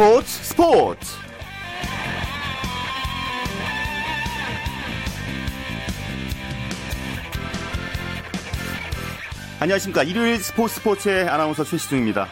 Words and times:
스포츠 0.00 0.44
스포츠. 0.44 1.06
안녕하십니까. 9.60 10.02
일요일 10.04 10.38
스포츠 10.38 10.76
스포츠의 10.76 11.28
아나운서 11.28 11.64
최시중입니다. 11.64 12.28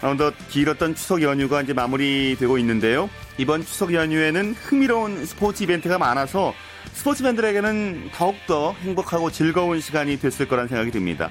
어느덧 0.00 0.32
길었던 0.48 0.94
추석 0.94 1.20
연휴가 1.20 1.60
이제 1.60 1.74
마무리되고 1.74 2.56
있는데요. 2.56 3.10
이번 3.36 3.66
추석 3.66 3.92
연휴에는 3.92 4.54
흥미로운 4.54 5.26
스포츠 5.26 5.62
이벤트가 5.62 5.98
많아서 5.98 6.54
스포츠 6.94 7.22
팬들에게는 7.22 8.12
더욱더 8.14 8.72
행복하고 8.80 9.30
즐거운 9.30 9.82
시간이 9.82 10.18
됐을 10.20 10.48
거란 10.48 10.68
생각이 10.68 10.90
듭니다. 10.90 11.30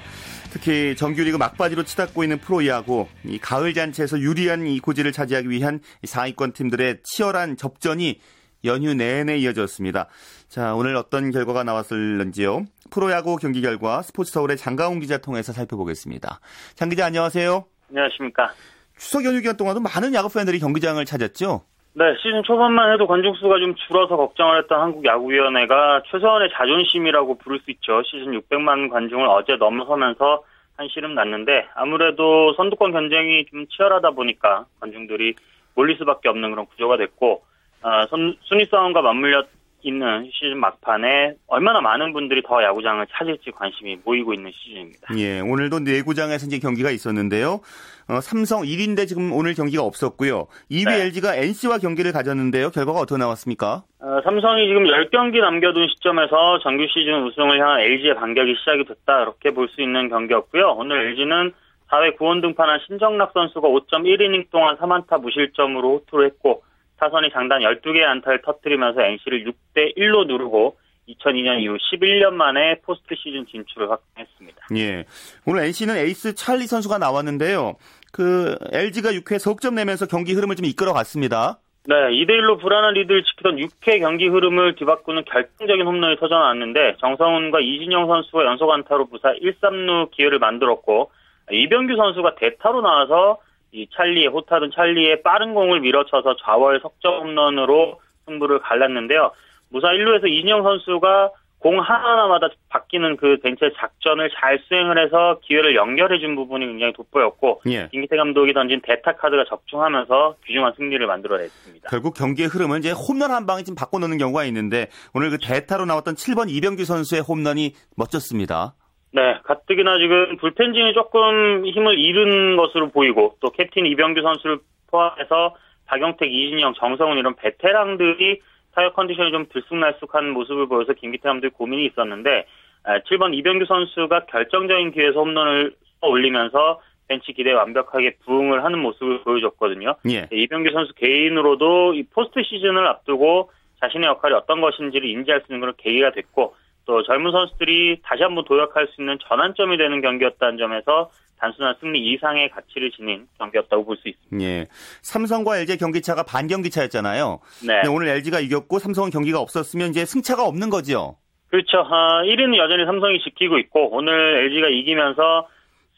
특히 0.50 0.96
정규리그 0.96 1.36
막바지로 1.36 1.84
치닫고 1.84 2.22
있는 2.24 2.38
프로야구, 2.38 3.06
이 3.24 3.38
가을 3.38 3.72
잔치에서 3.72 4.18
유리한 4.18 4.66
이 4.66 4.80
고지를 4.80 5.12
차지하기 5.12 5.48
위한 5.48 5.80
4위권 6.04 6.54
팀들의 6.54 6.98
치열한 7.04 7.56
접전이 7.56 8.20
연휴 8.64 8.92
내내 8.94 9.38
이어졌습니다. 9.38 10.08
자, 10.48 10.74
오늘 10.74 10.96
어떤 10.96 11.30
결과가 11.30 11.64
나왔을런지요. 11.64 12.64
프로야구 12.90 13.36
경기 13.36 13.62
결과 13.62 14.02
스포츠 14.02 14.32
서울의 14.32 14.56
장가훈 14.56 15.00
기자 15.00 15.18
통해서 15.18 15.52
살펴보겠습니다. 15.52 16.40
장 16.74 16.88
기자 16.88 17.06
안녕하세요. 17.06 17.64
안녕하십니까. 17.90 18.52
추석 18.98 19.24
연휴 19.24 19.40
기간 19.40 19.56
동안도 19.56 19.80
많은 19.80 20.12
야구 20.14 20.28
팬들이 20.28 20.58
경기장을 20.58 21.02
찾았죠? 21.04 21.64
네, 21.92 22.14
시즌 22.22 22.44
초반만 22.44 22.92
해도 22.92 23.06
관중 23.08 23.34
수가 23.34 23.58
좀 23.58 23.74
줄어서 23.74 24.16
걱정을 24.16 24.58
했던 24.58 24.80
한국 24.80 25.04
야구위원회가 25.04 26.02
최소한의 26.06 26.50
자존심이라고 26.52 27.38
부를 27.38 27.58
수 27.60 27.70
있죠. 27.72 28.02
시즌 28.04 28.32
600만 28.40 28.90
관중을 28.90 29.26
어제 29.26 29.56
넘어서면서 29.56 30.44
한시름 30.76 31.14
났는데 31.14 31.66
아무래도 31.74 32.52
선두권 32.54 32.92
경쟁이 32.92 33.44
좀 33.46 33.66
치열하다 33.66 34.12
보니까 34.12 34.66
관중들이 34.78 35.34
몰릴 35.74 35.96
수밖에 35.98 36.28
없는 36.28 36.50
그런 36.50 36.66
구조가 36.66 36.96
됐고 36.96 37.42
어, 37.82 38.06
선, 38.08 38.36
순위 38.42 38.66
싸움과 38.66 39.02
맞물려 39.02 39.42
있는 39.82 40.30
시즌 40.32 40.58
막판에 40.58 41.34
얼마나 41.46 41.80
많은 41.80 42.12
분들이 42.12 42.42
더 42.42 42.62
야구장을 42.62 43.06
찾을지 43.10 43.50
관심이 43.52 43.98
모이고 44.04 44.34
있는 44.34 44.50
시즌입니다. 44.52 45.08
예, 45.18 45.40
오늘도 45.40 45.80
내구장에서 45.80 46.46
이제 46.46 46.58
경기가 46.58 46.90
있었는데요. 46.90 47.60
어, 48.08 48.20
삼성 48.20 48.62
1위인데 48.62 49.06
지금 49.06 49.32
오늘 49.32 49.54
경기가 49.54 49.82
없었고요. 49.84 50.46
2위 50.70 50.84
네. 50.86 51.02
LG가 51.02 51.36
NC와 51.36 51.78
경기를 51.78 52.12
가졌는데요. 52.12 52.70
결과가 52.70 52.98
어떻게 53.00 53.18
나왔습니까? 53.18 53.84
어, 54.00 54.20
삼성이 54.24 54.66
지금 54.66 54.84
10경기 54.84 55.40
남겨둔 55.40 55.88
시점에서 55.88 56.58
정규 56.60 56.86
시즌 56.88 57.24
우승을 57.26 57.60
향한 57.60 57.80
LG의 57.80 58.14
반격이 58.16 58.54
시작이 58.58 58.84
됐다. 58.84 59.22
이렇게 59.22 59.50
볼 59.52 59.68
수 59.68 59.80
있는 59.82 60.08
경기였고요. 60.08 60.74
오늘 60.76 61.08
LG는 61.08 61.52
4회 61.90 62.16
구원 62.18 62.40
등판한 62.40 62.80
신정락 62.86 63.32
선수가 63.32 63.66
5.1이닝 63.68 64.50
동안 64.50 64.76
3안타 64.76 65.20
무실점으로 65.22 65.98
호투를 65.98 66.26
했고 66.26 66.62
타선이 67.00 67.30
장단 67.32 67.62
12개의 67.62 68.04
안타를 68.04 68.42
터뜨리면서 68.42 69.00
NC를 69.00 69.44
6대 69.44 69.96
1로 69.96 70.26
누르고 70.26 70.76
2002년 71.08 71.60
이후 71.60 71.76
11년 71.76 72.34
만에 72.34 72.76
포스트 72.82 73.14
시즌 73.16 73.46
진출을 73.46 73.90
확정했습니다. 73.90 74.66
예. 74.76 75.04
오늘 75.46 75.64
NC는 75.64 75.96
에이스 75.96 76.34
찰리 76.34 76.66
선수가 76.66 76.98
나왔는데요. 76.98 77.74
그 78.12 78.54
LG가 78.72 79.10
6회 79.12 79.38
석점 79.38 79.74
내면서 79.74 80.06
경기 80.06 80.34
흐름을 80.34 80.56
좀 80.56 80.66
이끌어 80.66 80.92
갔습니다. 80.92 81.58
네, 81.86 81.94
2대 81.94 82.28
1로 82.30 82.60
불안한 82.60 82.92
리드를 82.94 83.24
지키던 83.24 83.56
6회 83.56 84.00
경기 84.00 84.28
흐름을 84.28 84.76
뒤바꾸는 84.76 85.24
결정적인 85.24 85.86
홈런이 85.86 86.16
터져나왔는데 86.20 86.96
정성훈과 87.00 87.60
이진영 87.60 88.06
선수가 88.06 88.44
연속 88.44 88.70
안타로 88.70 89.06
무사 89.08 89.32
1, 89.32 89.54
3루 89.60 90.10
기회를 90.10 90.38
만들었고 90.38 91.10
이병규 91.50 91.96
선수가 91.96 92.34
대타로 92.36 92.82
나와서 92.82 93.38
이 93.72 93.86
찰리의 93.94 94.28
호타든 94.28 94.70
찰리의 94.74 95.22
빠른 95.22 95.54
공을 95.54 95.80
밀어쳐서 95.80 96.36
좌월 96.36 96.80
석점 96.80 97.22
홈런으로 97.22 98.00
승부를 98.26 98.60
갈랐는데요. 98.60 99.32
무사 99.68 99.88
1루에서 99.88 100.28
이진영 100.28 100.62
선수가 100.62 101.30
공 101.60 101.78
하나하나마다 101.78 102.48
바뀌는 102.70 103.18
그 103.18 103.36
벤치의 103.42 103.72
작전을 103.76 104.30
잘 104.40 104.58
수행을 104.66 105.04
해서 105.04 105.38
기회를 105.42 105.76
연결해준 105.76 106.34
부분이 106.34 106.66
굉장히 106.66 106.94
돋보였고 106.94 107.60
예. 107.68 107.88
김기태 107.92 108.16
감독이 108.16 108.54
던진 108.54 108.80
대타 108.82 109.16
카드가 109.16 109.44
적중하면서 109.46 110.36
귀중한 110.46 110.72
승리를 110.78 111.06
만들어냈습니다. 111.06 111.90
결국 111.90 112.14
경기의 112.14 112.48
흐름은 112.48 112.78
이제 112.78 112.92
홈런 112.92 113.30
한 113.30 113.44
방에 113.46 113.62
좀 113.62 113.74
바꿔놓는 113.74 114.16
경우가 114.16 114.44
있는데 114.44 114.86
오늘 115.12 115.28
그 115.28 115.38
대타로 115.38 115.84
나왔던 115.84 116.14
7번 116.14 116.48
이병규 116.48 116.86
선수의 116.86 117.20
홈런이 117.20 117.74
멋졌습니다. 117.94 118.72
네, 119.12 119.38
가뜩이나 119.44 119.98
지금 119.98 120.36
불펜진이 120.36 120.92
조금 120.94 121.66
힘을 121.66 121.98
잃은 121.98 122.56
것으로 122.56 122.90
보이고 122.90 123.36
또 123.40 123.50
캡틴 123.50 123.86
이병규 123.86 124.22
선수를 124.22 124.58
포함해서 124.88 125.56
박용택, 125.86 126.32
이진영, 126.32 126.74
정성훈 126.74 127.18
이런 127.18 127.34
베테랑들이 127.34 128.40
타격 128.74 128.94
컨디션이 128.94 129.32
좀 129.32 129.46
들쑥날쑥한 129.52 130.30
모습을 130.30 130.68
보여서 130.68 130.92
김기태 130.92 131.28
감독이 131.28 131.52
고민이 131.52 131.86
있었는데 131.86 132.46
7번 132.84 133.34
이병규 133.34 133.64
선수가 133.66 134.26
결정적인 134.26 134.92
기회에서 134.92 135.18
홈런을 135.18 135.74
올리면서 136.00 136.80
벤치 137.08 137.32
기대에 137.32 137.52
완벽하게 137.52 138.16
부응을 138.24 138.62
하는 138.62 138.78
모습을 138.78 139.22
보여줬거든요. 139.24 139.96
예. 140.08 140.28
이병규 140.30 140.70
선수 140.70 140.94
개인으로도 140.94 141.94
이 141.94 142.04
포스트 142.04 142.40
시즌을 142.44 142.86
앞두고 142.86 143.50
자신의 143.80 144.08
역할이 144.08 144.34
어떤 144.34 144.60
것인지를 144.60 145.08
인지할 145.08 145.40
수 145.40 145.46
있는 145.48 145.60
그런 145.60 145.74
계기가 145.76 146.12
됐고 146.12 146.54
또 146.86 147.02
젊은 147.02 147.32
선수들이 147.32 148.00
다시 148.02 148.22
한번 148.22 148.44
도약할 148.44 148.88
수 148.88 149.00
있는 149.00 149.18
전환점이 149.28 149.76
되는 149.76 150.00
경기였다는 150.00 150.58
점에서 150.58 151.10
단순한 151.38 151.74
승리 151.80 152.00
이상의 152.12 152.50
가치를 152.50 152.90
지닌 152.90 153.26
경기였다고 153.38 153.84
볼 153.84 153.96
수 153.96 154.08
있습니다. 154.08 154.46
예. 154.46 154.66
삼성과 155.02 155.58
LG 155.58 155.78
경기차가 155.78 156.22
반경기차였잖아요. 156.24 157.40
네. 157.66 157.88
오늘 157.88 158.08
LG가 158.08 158.40
이겼고 158.40 158.78
삼성은 158.78 159.10
경기가 159.10 159.40
없었으면 159.40 159.90
이제 159.90 160.04
승차가 160.04 160.44
없는 160.44 160.68
거죠. 160.68 161.16
그렇죠. 161.48 161.78
아, 161.78 162.22
1위는 162.22 162.56
여전히 162.56 162.84
삼성이 162.84 163.18
지키고 163.20 163.58
있고 163.58 163.90
오늘 163.96 164.44
LG가 164.44 164.68
이기면서 164.68 165.48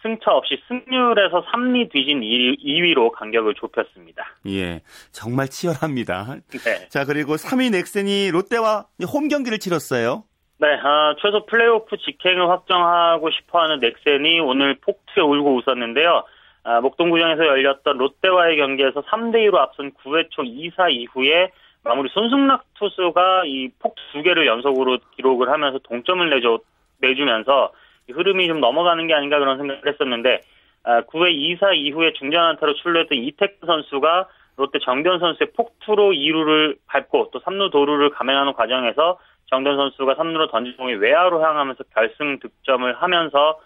승차 0.03 0.33
없이 0.33 0.61
승률에서 0.67 1.45
3리 1.53 1.93
뒤진 1.93 2.21
2위, 2.21 2.95
로 2.95 3.13
간격을 3.13 3.55
좁혔습니다. 3.55 4.25
예, 4.49 4.81
정말 5.13 5.49
치열합니다. 5.49 6.39
네. 6.51 6.89
자, 6.89 7.05
그리고 7.05 7.35
3위 7.37 7.71
넥센이 7.71 8.31
롯데와 8.31 8.87
홈 9.13 9.29
경기를 9.29 9.59
치렀어요. 9.59 10.25
네, 10.63 10.79
아, 10.81 11.17
최소 11.21 11.45
플레이오프 11.45 11.97
직행을 11.97 12.49
확정하고 12.49 13.33
싶어하는 13.33 13.81
넥센이 13.81 14.39
오늘 14.39 14.77
폭투에 14.77 15.21
울고 15.21 15.57
웃었는데요. 15.57 16.23
아, 16.63 16.81
목동구장에서 16.81 17.45
열렸던 17.45 17.99
롯데와의 17.99 18.59
경기에서 18.59 19.03
3대2로 19.03 19.57
앞선 19.57 19.91
9회 19.91 20.31
초 20.31 20.43
2사 20.43 20.93
이후에 20.93 21.51
마무리 21.83 22.09
손승락 22.11 22.63
투수가 22.75 23.43
이 23.47 23.71
폭투 23.81 24.01
두 24.13 24.23
개를 24.23 24.47
연속으로 24.47 24.99
기록을 25.17 25.51
하면서 25.51 25.81
동점을 25.81 26.31
내줘, 26.31 26.61
내주면서 27.01 27.73
흐름이 28.13 28.47
좀 28.47 28.61
넘어가는 28.61 29.05
게 29.09 29.15
아닌가 29.15 29.41
그런 29.41 29.59
생각을 29.59 29.83
했었는데 29.85 30.43
아, 30.85 31.01
9회 31.01 31.59
2사 31.59 31.75
이후에 31.75 32.13
중전안타로 32.13 32.75
출루했던 32.75 33.19
이태크 33.19 33.67
선수가 33.67 34.29
롯데 34.59 34.79
정변 34.79 35.19
선수의 35.19 35.51
폭투로 35.57 36.13
2루를 36.13 36.77
밟고 36.87 37.31
또 37.33 37.41
3루 37.41 37.73
도루를 37.73 38.11
감행하는 38.11 38.53
과정에서 38.53 39.19
정든 39.53 39.77
선수가 39.77 40.15
3루로 40.15 40.51
던진 40.51 40.75
공이 40.79 40.95
외야로 40.95 41.43
향하면서 41.45 41.85
결승 41.95 42.39
득점을 42.41 42.91
하면서 42.95 43.61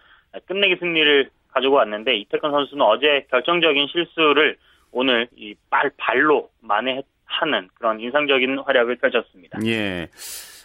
끝내기 0.46 0.76
승리를 0.80 1.30
가지고 1.52 1.76
왔는데 1.76 2.16
이태근 2.16 2.50
선수는 2.50 2.84
어제 2.84 3.24
결정적인 3.30 3.86
실수를 3.92 4.56
오늘 4.90 5.28
이 5.36 5.54
발, 5.70 5.92
발로 5.96 6.50
만회하는 6.60 7.68
그런 7.74 8.00
인상적인 8.00 8.58
활약을 8.66 8.96
펼쳤습니다. 8.96 9.60
예. 9.64 10.08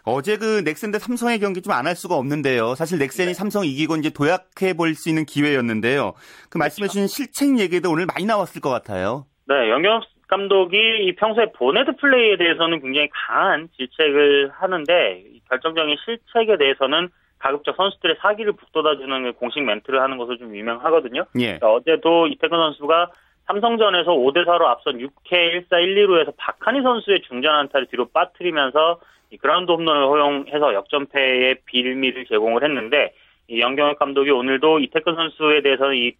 어제 0.03 0.38
그 0.38 0.63
넥센 0.65 0.89
대 0.91 0.97
삼성의 0.97 1.39
경기 1.39 1.62
좀 1.62 1.71
안 1.73 1.85
할 1.85 1.95
수가 1.95 2.15
없는데요. 2.15 2.73
사실 2.73 2.97
넥센이 2.97 3.27
네. 3.27 3.33
삼성 3.35 3.63
이기고 3.63 3.97
이제 3.97 4.09
도약해 4.09 4.73
볼 4.73 4.95
수 4.95 5.09
있는 5.09 5.25
기회였는데요. 5.25 6.13
그 6.50 6.57
말씀해 6.57 6.88
주신 6.88 7.01
그렇죠. 7.01 7.13
실책 7.13 7.59
얘기도 7.59 7.91
오늘 7.91 8.07
많이 8.07 8.25
나왔을 8.25 8.59
것 8.59 8.71
같아요. 8.71 9.27
네, 9.47 9.69
영경 9.69 10.01
감독이 10.31 11.13
평소에 11.18 11.51
보네드 11.51 11.98
플레이에 11.98 12.38
대해서는 12.38 12.81
굉장히 12.81 13.10
강한 13.12 13.68
질책을 13.75 14.51
하는데 14.54 15.24
결정적인 15.50 15.98
실책에 16.06 16.57
대해서는 16.57 17.10
가급적 17.38 17.75
선수들의 17.75 18.16
사기를 18.22 18.54
북돋아주는 18.54 19.33
공식 19.33 19.62
멘트를 19.62 20.01
하는 20.01 20.18
것으로 20.18 20.38
좀 20.38 20.56
유명하거든요. 20.56 21.25
예. 21.36 21.57
그러니까 21.57 21.74
어제도 21.74 22.28
이태근 22.28 22.57
선수가 22.57 23.12
삼성전에서 23.48 24.12
5대 24.12 24.45
4로 24.45 24.62
앞선 24.68 25.00
6회 25.00 25.68
1사 25.68 25.81
1, 25.81 26.07
2루에서 26.07 26.33
박한희 26.38 26.81
선수의 26.81 27.24
중전 27.24 27.54
안타를 27.54 27.88
뒤로 27.88 28.07
빠뜨리면서 28.10 29.01
그라운드 29.42 29.72
홈런을 29.72 30.06
허용해서 30.06 30.74
역전패의 30.74 31.57
빌미를 31.66 32.25
제공을 32.25 32.63
했는데 32.63 33.13
영경혁 33.50 34.00
감독이 34.00 34.30
오늘도 34.30 34.80
이태근 34.80 35.16
선수에 35.16 35.62
대해서는 35.62 35.98
이 35.98 36.13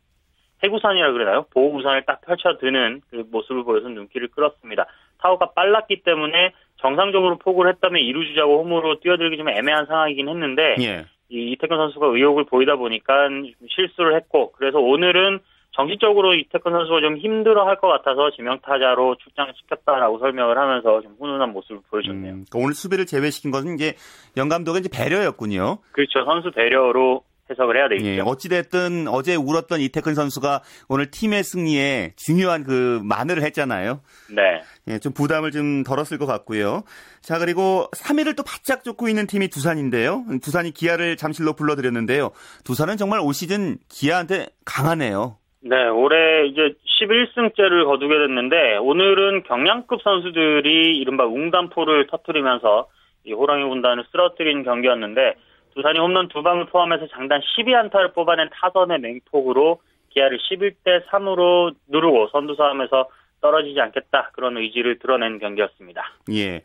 해구산이라 0.64 1.12
그러나요? 1.12 1.46
보호구산을 1.54 2.04
딱 2.06 2.22
펼쳐드는 2.22 3.02
그 3.10 3.24
모습을 3.32 3.64
보여서 3.64 3.88
눈길을 3.90 4.30
끌었습니다. 4.30 4.86
타워가 5.20 5.52
빨랐기 5.52 6.04
때문에 6.04 6.54
정상적으로 6.78 7.38
포구를 7.38 7.74
했다면 7.74 8.02
이루주자고 8.02 8.64
홈으로 8.64 9.00
뛰어들기 9.00 9.38
좀 9.38 9.50
애매한 9.50 9.86
상황이긴 9.86 10.28
했는데 10.30 10.76
예. 10.82 11.06
이 11.30 11.52
이태근 11.54 11.78
선수가 11.78 12.08
의욕을 12.08 12.46
보이다 12.46 12.76
보니까 12.76 13.30
실수를 13.76 14.16
했고 14.16 14.52
그래서 14.54 14.80
오늘은 14.80 15.40
정신적으로 15.74 16.36
이태근 16.36 16.72
선수가 16.72 17.00
좀 17.02 17.18
힘들어 17.18 17.66
할 17.66 17.78
것 17.78 17.88
같아서 17.88 18.30
지명타자로 18.32 19.16
출장을 19.24 19.54
시켰다라고 19.62 20.20
설명을 20.20 20.58
하면서 20.58 21.02
좀 21.02 21.16
훈훈한 21.20 21.54
모습을 21.54 21.80
보여줬네요. 21.90 22.34
음, 22.34 22.46
그러니까 22.50 22.60
오늘 22.60 22.74
수비를 22.74 23.06
제외시킨 23.06 23.52
것은 23.52 23.76
이제 23.76 23.94
염 24.36 24.50
감독의 24.50 24.82
이제 24.82 24.90
배려였군요. 24.94 25.78
그렇죠. 25.94 26.26
선수 26.26 26.52
배려로 26.52 27.24
해석을 27.52 27.78
해야 27.78 27.88
되겠죠. 27.88 28.08
예, 28.08 28.20
어찌됐든 28.20 29.08
어제 29.08 29.36
울었던 29.36 29.80
이택근 29.80 30.16
선수가 30.16 30.62
오늘 30.90 31.12
팀의 31.12 31.44
승리에 31.44 32.14
중요한 32.16 32.64
그 32.64 33.02
만회를 33.04 33.44
했잖아요. 33.44 34.02
네. 34.36 34.62
예, 34.88 35.00
좀 35.00 35.14
부담을 35.14 35.52
좀 35.52 35.84
덜었을 35.84 36.18
것 36.18 36.26
같고요. 36.26 36.84
자, 37.22 37.38
그리고 37.38 37.88
3위를 37.96 38.36
또 38.36 38.44
바짝 38.44 38.84
쫓고 38.84 39.08
있는 39.08 39.28
팀이 39.28 39.50
두산인데요. 39.50 40.26
두산이 40.42 40.72
기아를 40.72 41.18
잠실로 41.18 41.54
불러들였는데요. 41.54 42.32
두산은 42.64 42.98
정말 42.98 43.20
올 43.20 43.34
시즌 43.34 43.78
기아한테 43.90 44.48
강하네요. 44.66 45.38
네, 45.64 45.88
올해 45.88 46.48
이제 46.48 46.74
11승째를 47.02 47.86
거두게 47.86 48.16
됐는데 48.16 48.78
오늘은 48.78 49.44
경량급 49.44 50.02
선수들이 50.02 50.98
이른바 50.98 51.26
융단포를 51.26 52.08
터뜨리면서 52.08 52.88
이 53.26 53.34
호랑이 53.34 53.64
군단을 53.70 54.06
쓰러뜨린 54.12 54.64
경기였는데 54.64 55.36
두산이 55.74 56.00
홈런 56.00 56.28
두 56.28 56.44
방을 56.44 56.66
포함해서 56.68 57.08
장단 57.08 57.42
12안타를 57.42 58.14
뽑아낸 58.14 58.50
타선의 58.52 59.00
맹폭으로 59.00 59.82
기아를 60.10 60.40
11대 60.40 61.06
3으로 61.08 61.74
누르고 61.88 62.30
선두 62.32 62.56
싸움에서 62.56 63.10
떨어지지 63.42 63.80
않겠다 63.80 64.32
그런 64.34 64.58
의지를 64.58 65.00
드러낸 65.00 65.40
경기였습니다. 65.40 66.04
예, 66.32 66.62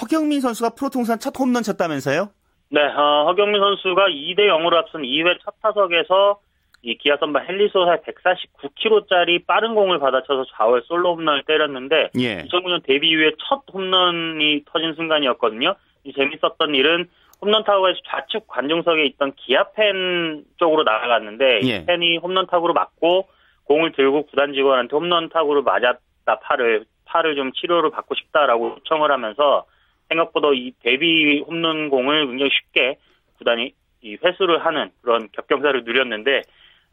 허경민 0.00 0.40
선수가 0.40 0.70
프로 0.76 0.88
통산 0.88 1.18
첫 1.18 1.38
홈런 1.38 1.62
쳤다면서요? 1.62 2.28
네, 2.70 2.80
어, 2.80 3.24
허경민 3.26 3.60
선수가 3.60 4.08
2대 4.08 4.40
0으로 4.46 4.74
앞선 4.74 5.02
2회 5.02 5.38
첫 5.44 5.54
타석에서 5.62 6.40
이 6.82 6.96
기아 6.96 7.16
선발 7.18 7.48
헨리소사의 7.48 7.98
149km짜리 7.98 9.46
빠른 9.46 9.74
공을 9.74 10.00
받아쳐서 10.00 10.46
좌월 10.56 10.82
솔로 10.86 11.14
홈런을 11.14 11.44
때렸는데 11.46 12.10
예. 12.18 12.42
2009년 12.44 12.82
데뷔 12.82 13.10
이후에 13.10 13.32
첫 13.38 13.62
홈런이 13.72 14.64
터진 14.66 14.94
순간이었거든요. 14.94 15.74
이 16.04 16.12
재밌었던 16.12 16.74
일은 16.74 17.08
홈런 17.42 17.64
타구에서 17.64 17.98
좌측 18.06 18.46
관중석에 18.46 19.04
있던 19.04 19.32
기아 19.36 19.64
팬 19.72 20.44
쪽으로 20.58 20.84
나아갔는데 20.84 21.60
예. 21.64 21.76
이 21.76 21.84
팬이 21.84 22.18
홈런 22.18 22.46
타구로 22.46 22.72
맞고 22.72 23.28
공을 23.64 23.92
들고 23.92 24.26
구단 24.26 24.52
직원한테 24.52 24.96
홈런 24.96 25.28
타구로 25.28 25.62
맞았다 25.62 26.38
팔을 26.40 26.84
팔을 27.04 27.34
좀 27.34 27.52
치료를 27.52 27.90
받고 27.90 28.14
싶다라고 28.14 28.76
요청을 28.76 29.10
하면서 29.10 29.66
생각보다 30.08 30.48
이 30.54 30.72
데뷔 30.82 31.40
홈런 31.40 31.90
공을 31.90 32.28
굉장히 32.28 32.50
쉽게 32.52 32.98
구단이 33.38 33.74
이 34.02 34.16
회수를 34.24 34.64
하는 34.64 34.90
그런 35.02 35.28
격경사를 35.32 35.84
누렸는데 35.84 36.42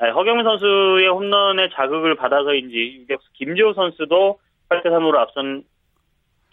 허경민 0.01 0.46
선수의 0.46 1.10
홈런의 1.10 1.69
자극을 1.74 2.16
받아서인지 2.16 3.01
유격수 3.01 3.30
김지호 3.34 3.74
선수도 3.74 4.40
8대 4.69 4.86
3으로 4.86 5.18
앞선 5.18 5.63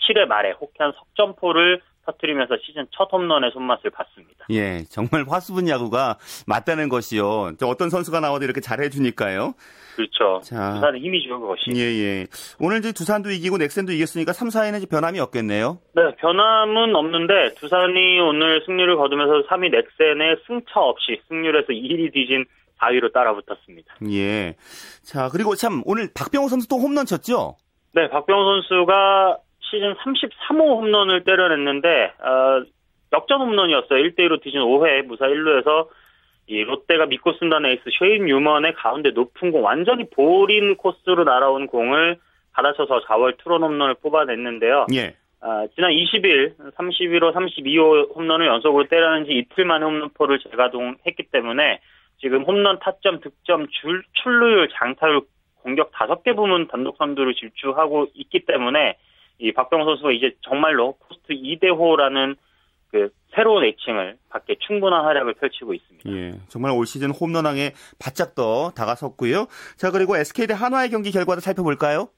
7회 0.01 0.27
말에 0.27 0.53
호쾌한 0.53 0.93
석점포를 0.93 1.81
터트리면서 2.06 2.55
시즌 2.64 2.87
첫 2.93 3.08
홈런의 3.12 3.50
손맛을 3.53 3.91
봤습니다. 3.91 4.47
예, 4.50 4.85
정말 4.88 5.25
화수분 5.29 5.69
야구가 5.69 6.19
맞다는 6.47 6.88
것이요. 6.88 7.53
어떤 7.64 7.91
선수가 7.91 8.20
나와도 8.20 8.44
이렇게 8.44 8.61
잘해주니까요. 8.61 9.55
그렇죠. 9.97 10.41
자, 10.44 10.75
두산의 10.75 11.00
힘이죠, 11.00 11.41
그것이. 11.41 11.73
예, 11.75 11.81
예. 11.81 12.26
오늘 12.61 12.79
이제 12.79 12.93
두산도 12.93 13.31
이기고 13.31 13.56
넥센도 13.58 13.93
이겼으니까 13.93 14.32
3, 14.32 14.49
4위는 14.49 14.88
변함이 14.91 15.19
없겠네요. 15.20 15.79
네, 15.94 16.03
변함은 16.17 16.94
없는데 16.94 17.55
두산이 17.55 18.20
오늘 18.20 18.62
승리를 18.67 18.94
거두면서 18.97 19.49
3위 19.49 19.70
넥센의 19.70 20.37
승차 20.47 20.81
없이 20.81 21.20
승률에서 21.29 21.69
1위 21.69 22.12
뒤진 22.12 22.44
4위로 22.79 23.11
따라붙었습니다. 23.12 23.94
예. 24.11 24.55
자, 25.02 25.31
그리고 25.32 25.55
참 25.55 25.82
오늘 25.87 26.11
박병호 26.14 26.49
선수 26.49 26.69
또 26.69 26.76
홈런 26.76 27.06
쳤죠? 27.06 27.56
네, 27.94 28.11
박병호 28.11 28.44
선수가 28.44 29.38
시즌 29.71 29.95
33호 29.95 30.61
홈런을 30.61 31.25
때려냈는데 31.25 32.13
어, 32.19 32.65
역전 33.13 33.41
홈런이었어요. 33.41 34.03
1대1로 34.03 34.43
뒤진 34.43 34.61
5회 34.61 35.03
무사 35.03 35.27
1루에서 35.27 35.89
이 36.49 36.63
롯데가 36.63 37.07
믿고 37.07 37.33
쓴다는 37.35 37.71
에이스 37.71 37.83
쉐인 37.99 38.29
유먼의 38.29 38.75
가운데 38.75 39.11
높은 39.11 39.51
공 39.51 39.65
완전히 39.65 40.09
볼인 40.11 40.77
코스로 40.77 41.25
날아온 41.25 41.67
공을 41.67 42.19
받아쳐서 42.53 43.01
좌월 43.00 43.37
투런 43.39 43.63
홈런을 43.63 43.97
뽑아냈는데요. 44.03 44.87
예. 44.95 45.15
아, 45.41 45.67
지난 45.75 45.91
20일 45.91 46.55
31호, 46.75 47.35
32호 47.35 48.17
홈런을 48.17 48.47
연속으로 48.47 48.89
때렸는지 48.89 49.33
이틀 49.33 49.65
만에 49.65 49.85
홈런포를 49.85 50.39
재가동했기 50.41 51.25
때문에 51.31 51.81
지금 52.19 52.45
홈런 52.45 52.79
타점, 52.79 53.21
득점, 53.21 53.67
줄, 53.71 54.03
출루율, 54.12 54.69
장타율, 54.73 55.21
공격 55.62 55.93
5개 55.93 56.35
부문 56.35 56.69
단독 56.69 56.97
선두를 56.97 57.35
질주하고 57.35 58.07
있기 58.15 58.47
때문에 58.47 58.97
이 59.38 59.53
박병호 59.53 59.85
선수가 59.85 60.12
이제 60.12 60.35
정말로 60.43 60.97
포스트 61.06 61.35
이대호라는 61.35 62.37
그 62.91 63.11
새로운 63.35 63.65
애칭을 63.65 64.17
받게 64.31 64.56
충분한 64.67 65.05
활약을 65.05 65.35
펼치고 65.35 65.75
있습니다. 65.75 66.11
예, 66.11 66.35
정말 66.49 66.73
올 66.73 66.87
시즌 66.87 67.11
홈런왕에 67.11 67.73
바짝 67.99 68.35
더 68.35 68.71
다가섰고요. 68.71 69.47
자, 69.77 69.91
그리고 69.91 70.17
SK 70.17 70.47
대 70.47 70.55
한화의 70.55 70.91
경기 70.91 71.11
결과도 71.11 71.41
살펴볼까요? 71.41 72.09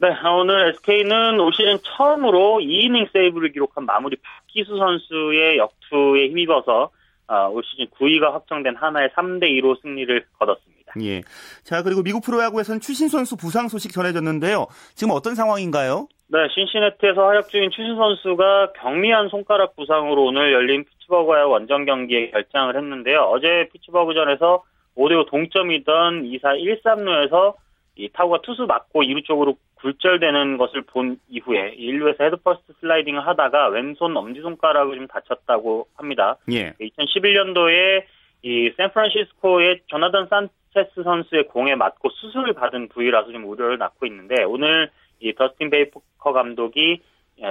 네, 0.00 0.08
오늘 0.28 0.68
SK는 0.74 1.40
올 1.40 1.52
시즌 1.52 1.78
처음으로 1.82 2.60
2이닝 2.60 3.12
세이브를 3.12 3.50
기록한 3.50 3.84
마무리 3.84 4.16
박희수 4.16 4.76
선수의 4.76 5.58
역투에 5.58 6.28
힘입어서 6.28 6.90
아, 7.26 7.46
올 7.46 7.62
시즌 7.64 7.86
9위가 7.86 8.32
확정된 8.32 8.76
한화에 8.76 9.10
3대 9.10 9.44
2로 9.60 9.80
승리를 9.82 10.24
거뒀습니다. 10.38 10.77
예. 11.02 11.22
자, 11.64 11.82
그리고 11.82 12.02
미국 12.02 12.22
프로야구에서는 12.24 12.80
추신수 12.80 13.08
선수 13.08 13.36
부상 13.36 13.68
소식 13.68 13.92
전해졌는데요. 13.92 14.66
지금 14.94 15.12
어떤 15.12 15.34
상황인가요? 15.34 16.08
네, 16.28 16.38
신시내티에서 16.54 17.26
활약 17.26 17.48
중인 17.48 17.70
추신수 17.70 17.96
선수가 17.96 18.72
경미한 18.74 19.28
손가락 19.28 19.74
부상으로 19.76 20.24
오늘 20.24 20.52
열린 20.52 20.84
피츠버그와의 20.84 21.50
원정 21.50 21.86
경기에 21.86 22.30
결장을 22.30 22.76
했는데요. 22.76 23.20
어제 23.20 23.68
피츠버그전에서 23.72 24.62
5대5 24.96 25.30
동점이던 25.30 26.24
2사 26.24 26.82
1-3루에서 26.84 27.54
이 27.96 28.08
타구가 28.12 28.42
투수 28.42 28.66
맞고 28.66 29.02
2루 29.02 29.24
쪽으로 29.24 29.56
굴절되는 29.76 30.58
것을 30.58 30.82
본 30.82 31.18
이후에 31.28 31.76
1루에서 31.76 32.20
헤드퍼스트 32.20 32.74
슬라이딩을 32.80 33.26
하다가 33.26 33.68
왼손 33.68 34.16
엄지손가락을 34.16 34.96
좀 34.96 35.06
다쳤다고 35.06 35.86
합니다. 35.96 36.36
예. 36.52 36.72
2011년도에 36.80 38.04
이 38.42 38.72
샌프란시스코의 38.76 39.80
조나단 39.86 40.28
산 40.28 40.48
체스 40.74 41.02
선수의 41.02 41.48
공에 41.48 41.74
맞고 41.74 42.10
수술을 42.10 42.52
받은 42.54 42.88
부위라서 42.88 43.32
좀 43.32 43.44
우려를 43.44 43.78
낳고 43.78 44.06
있는데 44.06 44.44
오늘 44.44 44.90
이 45.20 45.34
더스틴 45.34 45.70
베이커 45.70 46.32
감독이 46.32 47.00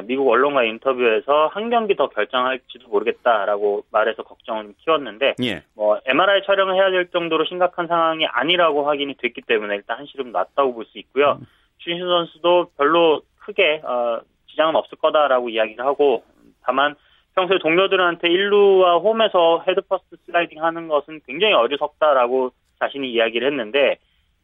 미국 0.03 0.29
언론과 0.29 0.63
인터뷰에서 0.63 1.47
한 1.47 1.69
경기 1.69 1.95
더 1.95 2.09
결정할지도 2.09 2.89
모르겠다라고 2.89 3.85
말해서 3.91 4.23
걱정을 4.23 4.63
좀 4.63 4.73
키웠는데 4.79 5.35
예. 5.43 5.63
뭐 5.75 5.97
MRI 6.05 6.43
촬영을 6.45 6.75
해야 6.75 6.91
될 6.91 7.07
정도로 7.09 7.45
심각한 7.45 7.87
상황이 7.87 8.25
아니라고 8.25 8.85
확인이 8.85 9.15
됐기 9.15 9.41
때문에 9.43 9.75
일단 9.75 9.99
한시름 9.99 10.31
낫다고 10.31 10.73
볼 10.73 10.85
수 10.85 10.97
있고요. 10.99 11.37
음. 11.39 11.45
추신수 11.79 12.05
선수도 12.05 12.71
별로 12.77 13.21
크게 13.39 13.81
어, 13.83 14.19
지장은 14.49 14.75
없을 14.75 14.97
거다라고 14.97 15.49
이야기를 15.49 15.85
하고 15.85 16.23
다만 16.63 16.95
평소에 17.35 17.59
동료들한테 17.59 18.27
1루와 18.27 19.01
홈에서 19.01 19.63
헤드퍼스트 19.67 20.17
슬라이딩 20.25 20.61
하는 20.61 20.87
것은 20.87 21.21
굉장히 21.25 21.53
어리석다라고 21.53 22.51
자신이 22.79 23.11
이야기를 23.11 23.51
했는데 23.51 23.97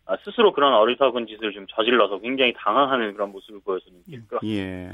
어, 0.05 0.15
스스로 0.25 0.51
그런 0.51 0.73
어리석은 0.73 1.27
짓을 1.27 1.53
좀 1.53 1.65
저질러서 1.69 2.19
굉장히 2.19 2.53
당황하는 2.57 3.13
그런 3.13 3.31
모습을 3.31 3.61
것 3.63 3.81
예. 4.45 4.89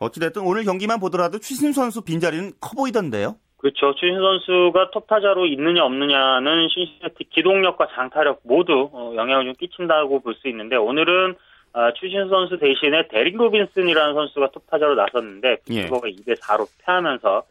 어찌됐든 0.00 0.42
오늘 0.42 0.64
경기만 0.64 0.98
보더라도 0.98 1.38
추신수 1.38 1.72
선수 1.72 2.02
빈자리는 2.02 2.52
커 2.60 2.74
보이던데요? 2.76 3.36
그렇죠. 3.58 3.94
추신수 3.94 4.16
선수가 4.18 4.90
톱타자로 4.90 5.46
있느냐 5.46 5.84
없느냐는 5.84 6.68
신시내티 6.68 7.30
기동력과 7.30 7.88
장타력 7.94 8.40
모두 8.42 8.90
어, 8.92 9.12
영향을 9.16 9.44
좀 9.44 9.54
끼친다고 9.54 10.20
볼 10.20 10.34
수 10.34 10.48
있는데 10.48 10.76
오늘은 10.76 11.36
어, 11.72 11.92
추신수 11.94 12.28
선수 12.28 12.58
대신에 12.58 13.08
데릭 13.08 13.36
로빈슨이라는 13.36 14.14
선수가 14.14 14.50
톱타자로 14.50 14.96
나섰는데 14.96 15.58
피츠버그에 15.66 16.08
예. 16.08 16.12
2대 16.12 16.38
4로 16.40 16.66
패하면서 16.84 17.38
아, 17.38 17.42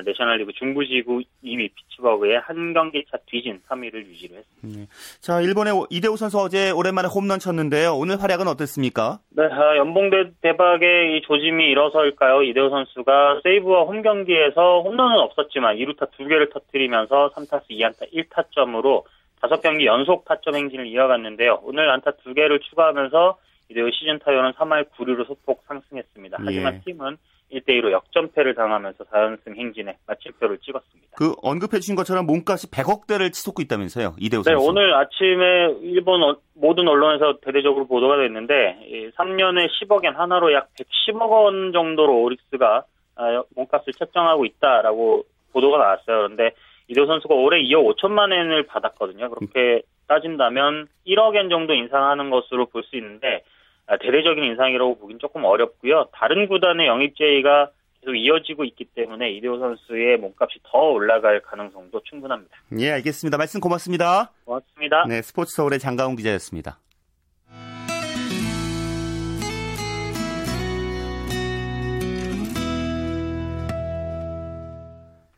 내셔널리그 0.00 0.52
중부지구 0.52 1.22
2위 1.44 1.70
피츠버그에 1.74 2.40
한 2.40 2.72
경기 2.72 3.04
차 3.10 3.18
뒤진 3.26 3.60
3위를 3.68 4.06
유지를 4.06 4.38
했습니다. 4.38 4.80
네. 4.80 4.86
자, 5.20 5.40
일본의 5.40 5.74
이대호 5.90 6.16
선수 6.16 6.38
어제 6.38 6.70
오랜만에 6.70 7.08
홈런 7.08 7.38
쳤는데요. 7.38 7.94
오늘 7.94 8.22
활약은 8.22 8.48
어땠습니까? 8.48 9.18
네, 9.30 9.44
아, 9.44 9.76
연봉대 9.76 10.30
대박의 10.40 11.18
이 11.18 11.22
조짐이 11.22 11.66
일어서일까요? 11.66 12.42
이대호 12.42 12.70
선수가 12.70 13.40
세이부와 13.42 13.82
홈 13.84 14.02
경기에서 14.02 14.82
홈런은 14.82 15.18
없었지만 15.18 15.76
2루타 15.76 16.10
2개를 16.12 16.52
터뜨리면서 16.52 17.32
3타수 17.34 17.70
2안타 17.70 18.12
1타점으로 18.12 19.04
5경기 19.42 19.84
연속 19.84 20.24
타점 20.24 20.54
행진을 20.54 20.86
이어갔는데요. 20.86 21.60
오늘 21.62 21.90
안타 21.90 22.12
2개를 22.12 22.62
추가하면서 22.62 23.38
이대호 23.70 23.90
시즌 23.90 24.18
타율은 24.20 24.52
3할 24.52 24.90
9리로 24.90 25.26
소폭 25.26 25.64
상승했습니다. 25.66 26.38
하지만 26.40 26.74
예. 26.74 26.80
팀은 26.84 27.16
1대2로 27.52 27.92
역전패를 27.92 28.54
당하면서 28.54 29.04
4연승 29.04 29.56
행진에 29.56 29.96
마침표를 30.06 30.58
찍었습니다. 30.58 31.16
그 31.16 31.34
언급해 31.42 31.78
주신 31.80 31.94
것처럼 31.94 32.26
몸값이 32.26 32.70
100억대를 32.70 33.32
치솟고 33.32 33.62
있다면서요. 33.62 34.16
이대호 34.18 34.42
네, 34.42 34.52
선수. 34.52 34.66
오늘 34.66 34.94
아침에 34.94 35.74
일본 35.82 36.22
어, 36.22 36.36
모든 36.54 36.88
언론에서 36.88 37.38
대대적으로 37.42 37.86
보도가 37.86 38.16
됐는데 38.16 39.12
3년에 39.16 39.68
10억엔 39.68 40.14
하나로 40.14 40.52
약 40.54 40.68
110억 40.78 41.30
원 41.30 41.72
정도로 41.72 42.22
오릭스가 42.22 42.84
아, 43.16 43.42
몸값을 43.54 43.92
책정하고 43.92 44.44
있다라고 44.46 45.24
보도가 45.52 45.76
나왔어요. 45.78 46.16
그런데 46.28 46.52
이대호 46.88 47.06
선수가 47.06 47.34
올해 47.34 47.62
2억 47.62 47.94
5천만 47.96 48.32
엔을 48.32 48.64
받았거든요. 48.66 49.28
그렇게 49.30 49.82
따진다면 50.08 50.88
1억엔 51.06 51.50
정도 51.50 51.74
인상하는 51.74 52.30
것으로 52.30 52.66
볼 52.66 52.82
수 52.84 52.96
있는데 52.96 53.36
아, 53.36 53.51
대대적인 53.88 54.42
인상이라고 54.44 54.98
보긴 54.98 55.18
조금 55.18 55.44
어렵고요. 55.44 56.08
다른 56.12 56.48
구단의 56.48 56.86
영입 56.86 57.16
제의가 57.16 57.70
계속 58.00 58.16
이어지고 58.16 58.64
있기 58.64 58.86
때문에 58.94 59.30
이대호 59.32 59.58
선수의 59.58 60.18
몸값이 60.18 60.58
더 60.64 60.78
올라갈 60.78 61.40
가능성도 61.40 62.00
충분합니다. 62.04 62.56
예, 62.78 62.90
알겠습니다. 62.92 63.38
말씀 63.38 63.60
고맙습니다. 63.60 64.32
고맙습니다. 64.44 65.04
네, 65.08 65.22
스포츠 65.22 65.54
서울의 65.54 65.78
장가훈 65.78 66.16
기자였습니다. 66.16 66.78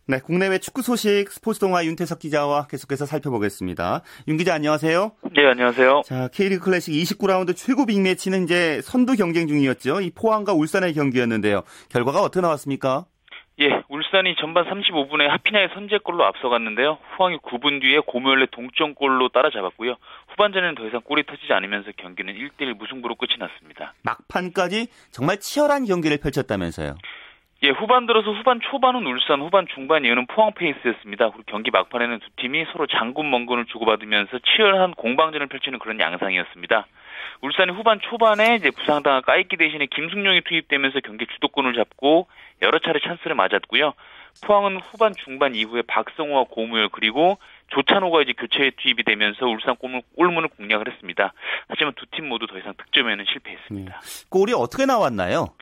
네, 0.06 0.18
국내외 0.20 0.58
축구 0.58 0.82
소식 0.82 1.30
스포츠 1.30 1.60
동화 1.60 1.82
윤태석 1.82 2.18
기자와 2.18 2.66
계속해서 2.66 3.06
살펴보겠습니다. 3.06 4.02
윤 4.28 4.36
기자 4.36 4.52
안녕하세요. 4.52 5.12
네, 5.34 5.46
안녕하세요. 5.46 6.02
자, 6.04 6.28
K리그 6.28 6.62
클래식 6.66 6.92
29라운드 6.92 7.56
최고 7.56 7.86
빅매치는 7.86 8.44
이제 8.44 8.82
선두 8.82 9.16
경쟁 9.16 9.48
중이었죠. 9.48 10.02
이 10.02 10.10
포항과 10.10 10.52
울산의 10.52 10.92
경기였는데요. 10.92 11.62
결과가 11.88 12.20
어떻게 12.20 12.42
나왔습니까? 12.42 13.06
예, 13.60 13.70
울산이 13.88 14.34
전반 14.40 14.64
35분에 14.66 15.26
하피냐의 15.26 15.68
선제골로 15.72 16.22
앞서갔는데요. 16.24 16.98
포항이 17.16 17.38
9분 17.38 17.80
뒤에 17.80 18.00
고묘일의 18.00 18.48
동점골로 18.50 19.30
따라잡았고요. 19.30 19.96
후반전에는 20.28 20.74
더 20.74 20.86
이상 20.86 21.00
골이 21.02 21.24
터지지 21.24 21.50
않으면서 21.52 21.92
경기는 21.96 22.34
1대1 22.34 22.74
무승부로 22.74 23.14
끝이 23.14 23.38
났습니다. 23.38 23.94
막판까지 24.02 24.88
정말 25.12 25.38
치열한 25.38 25.86
경기를 25.86 26.18
펼쳤다면서요. 26.18 26.96
예, 27.64 27.70
후반 27.70 28.06
들어서 28.06 28.30
후반 28.30 28.60
초반은 28.60 29.06
울산, 29.06 29.40
후반 29.40 29.66
중반 29.74 30.04
이후는 30.04 30.26
포항 30.26 30.52
페이스였습니다. 30.52 31.30
그리고 31.30 31.44
경기 31.46 31.70
막판에는 31.70 32.18
두 32.20 32.26
팀이 32.36 32.66
서로 32.72 32.86
장군 32.86 33.30
먼군을 33.30 33.64
주고받으면서 33.66 34.38
치열한 34.40 34.92
공방전을 34.94 35.46
펼치는 35.46 35.78
그런 35.78 35.98
양상이었습니다. 35.98 36.86
울산이 37.40 37.72
후반 37.72 38.00
초반에 38.00 38.56
이제 38.56 38.70
부상당한 38.70 39.22
까이기 39.22 39.56
대신에 39.56 39.86
김승용이 39.86 40.42
투입되면서 40.42 41.00
경기 41.00 41.26
주도권을 41.26 41.74
잡고 41.74 42.26
여러 42.60 42.78
차례 42.80 43.00
찬스를 43.00 43.34
맞았고요. 43.34 43.94
포항은 44.44 44.78
후반 44.78 45.12
중반 45.24 45.54
이후에 45.54 45.82
박성호와 45.86 46.44
고무열 46.50 46.90
그리고 46.90 47.38
조찬호가 47.68 48.22
이제 48.22 48.32
교체에 48.32 48.72
투입이 48.76 49.04
되면서 49.04 49.46
울산 49.46 49.76
골문, 49.76 50.02
골문을 50.16 50.48
공략을 50.50 50.90
했습니다. 50.92 51.32
하지만 51.68 51.94
두 51.94 52.04
팀 52.12 52.28
모두 52.28 52.46
더 52.46 52.58
이상 52.58 52.74
득점에는 52.76 53.24
실패했습니다. 53.26 54.00
네. 54.00 54.26
골이 54.30 54.52
어떻게 54.52 54.84
나왔나요? 54.86 55.54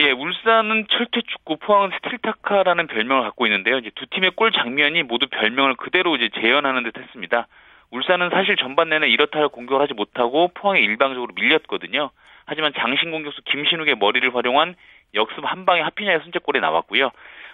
예, 0.00 0.10
울산은 0.10 0.86
철퇴축구, 0.90 1.58
포항은 1.58 1.90
스틸타카라는 1.96 2.88
별명을 2.88 3.22
갖고 3.22 3.46
있는데요. 3.46 3.78
이제 3.78 3.90
두 3.94 4.06
팀의 4.06 4.32
골 4.32 4.50
장면이 4.50 5.04
모두 5.04 5.28
별명을 5.28 5.76
그대로 5.76 6.16
이제 6.16 6.30
재현하는 6.34 6.82
듯 6.82 6.98
했습니다. 6.98 7.46
울산은 7.90 8.30
사실 8.30 8.56
전반 8.56 8.88
내내 8.88 9.08
이렇다 9.08 9.38
할 9.38 9.48
공격을 9.48 9.80
하지 9.80 9.94
못하고 9.94 10.48
포항에 10.48 10.80
일방적으로 10.80 11.32
밀렸거든요. 11.36 12.10
하지만 12.44 12.72
장신 12.76 13.12
공격수 13.12 13.42
김신욱의 13.44 13.96
머리를 13.96 14.34
활용한 14.34 14.74
역습 15.14 15.44
한 15.44 15.64
방에 15.64 15.80
하피냐의 15.80 16.20
선제골이 16.24 16.60
나왔고요. 16.60 17.10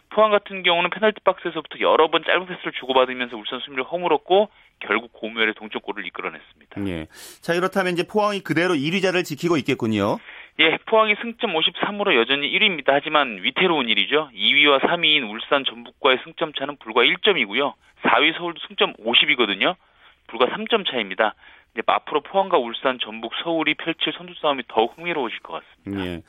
포항 0.08 0.30
같은 0.30 0.62
경우는 0.62 0.90
페널티 0.90 1.20
박스에서부터 1.20 1.78
여러 1.80 2.10
번 2.10 2.24
짧은 2.24 2.46
패스를 2.46 2.72
주고받으면서 2.72 3.36
울산 3.36 3.60
수비를 3.60 3.84
허물었고 3.84 4.48
결국 4.80 5.12
고무열의 5.12 5.54
동점골을 5.54 6.06
이끌어냈습니다. 6.06 6.86
예. 6.88 7.06
자, 7.42 7.54
이렇다면 7.54 7.92
이제 7.92 8.02
포항이 8.02 8.40
그대로 8.40 8.74
1위자를 8.74 9.24
지키고 9.24 9.56
있겠군요. 9.58 10.18
예, 10.60 10.76
포항이 10.84 11.14
승점 11.22 11.54
53으로 11.54 12.14
여전히 12.16 12.50
1위입니다. 12.52 12.88
하지만 12.88 13.38
위태로운 13.42 13.88
일이죠. 13.88 14.28
2위와 14.34 14.80
3위인 14.80 15.30
울산 15.30 15.64
전북과의 15.64 16.18
승점 16.24 16.52
차는 16.52 16.76
불과 16.76 17.00
1점이고요. 17.02 17.72
4위 18.02 18.36
서울도 18.36 18.60
승점 18.68 18.92
50이거든요. 18.94 19.76
불과 20.26 20.46
3점 20.46 20.86
차입니다. 20.86 21.34
이제 21.72 21.82
앞으로 21.86 22.20
포항과 22.22 22.58
울산, 22.58 22.98
전북, 23.00 23.32
서울이 23.42 23.74
펼칠 23.74 24.12
선두 24.12 24.34
싸움이 24.42 24.64
더욱 24.68 24.98
흥미로워질 24.98 25.38
것 25.40 25.62
같습니다. 25.62 26.04
예. 26.04 26.20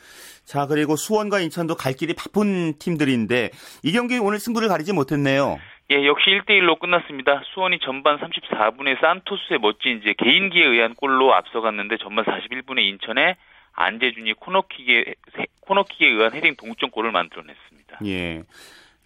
자, 0.46 0.66
그리고 0.66 0.96
수원과 0.96 1.40
인천도 1.40 1.76
갈 1.76 1.94
길이 1.94 2.14
바쁜 2.14 2.78
팀들인데 2.80 3.50
이 3.84 3.92
경기 3.92 4.18
오늘 4.18 4.40
승부를 4.40 4.70
가리지 4.70 4.94
못했네요. 4.94 5.58
예, 5.92 6.06
역시 6.06 6.30
1대1로 6.30 6.80
끝났습니다. 6.80 7.42
수원이 7.54 7.80
전반 7.80 8.18
34분에 8.20 9.02
산토스의 9.02 9.60
멋진 9.60 9.98
이제 9.98 10.14
개인기에 10.18 10.64
의한 10.64 10.96
골로 10.96 11.34
앞서갔는데 11.34 11.98
전반 11.98 12.24
41분에 12.24 12.80
인천에 12.80 13.36
안재준이 13.74 14.34
코너킥에 14.34 15.16
코너킥에 15.62 16.08
의한 16.08 16.34
헤딩 16.34 16.56
동점골을 16.58 17.12
만들어냈습니다. 17.12 18.00
예. 18.06 18.44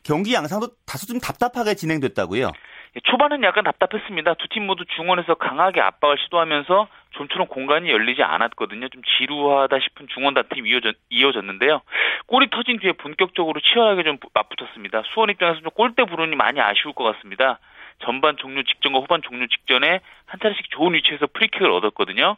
경기 0.04 0.34
양상도 0.34 0.68
다소 0.86 1.08
좀 1.08 1.20
답답하게 1.20 1.76
진행됐다고요? 1.76 2.52
예, 2.96 3.00
초반은 3.04 3.44
약간 3.44 3.64
답답했습니다. 3.64 4.36
두 4.36 4.48
팀 4.50 4.68
모두 4.68 4.86
중원에서 4.96 5.36
강하게 5.36 5.82
압박을 5.82 6.18
시도하면서 6.24 6.88
좀처럼 7.12 7.48
공간이 7.48 7.90
열리지 7.90 8.24
않았거든요. 8.24 8.88
좀 8.90 9.02
지루하다 9.18 9.80
싶은 9.80 10.08
중원 10.14 10.34
다툼이 10.34 10.70
이어졌, 11.10 11.44
는데요 11.44 11.82
골이 12.28 12.50
터진 12.50 12.80
뒤에 12.80 12.94
본격적으로 12.94 13.60
치열하게 13.62 14.04
좀 14.04 14.18
맞붙었습니다. 14.34 15.04
수원 15.14 15.30
입장에서 15.30 15.62
좀 15.62 15.72
골대 15.72 16.04
불운이 16.06 16.36
많이 16.36 16.60
아쉬울 16.62 16.94
것 16.94 17.04
같습니다. 17.04 17.60
전반 18.04 18.38
종료 18.38 18.64
직전과 18.64 19.00
후반 19.00 19.22
종료 19.22 19.48
직전에 19.48 20.02
한 20.26 20.40
차례씩 20.42 20.70
좋은 20.72 20.94
위치에서 20.94 21.28
프리킥을 21.34 21.70
얻었거든요. 21.72 22.38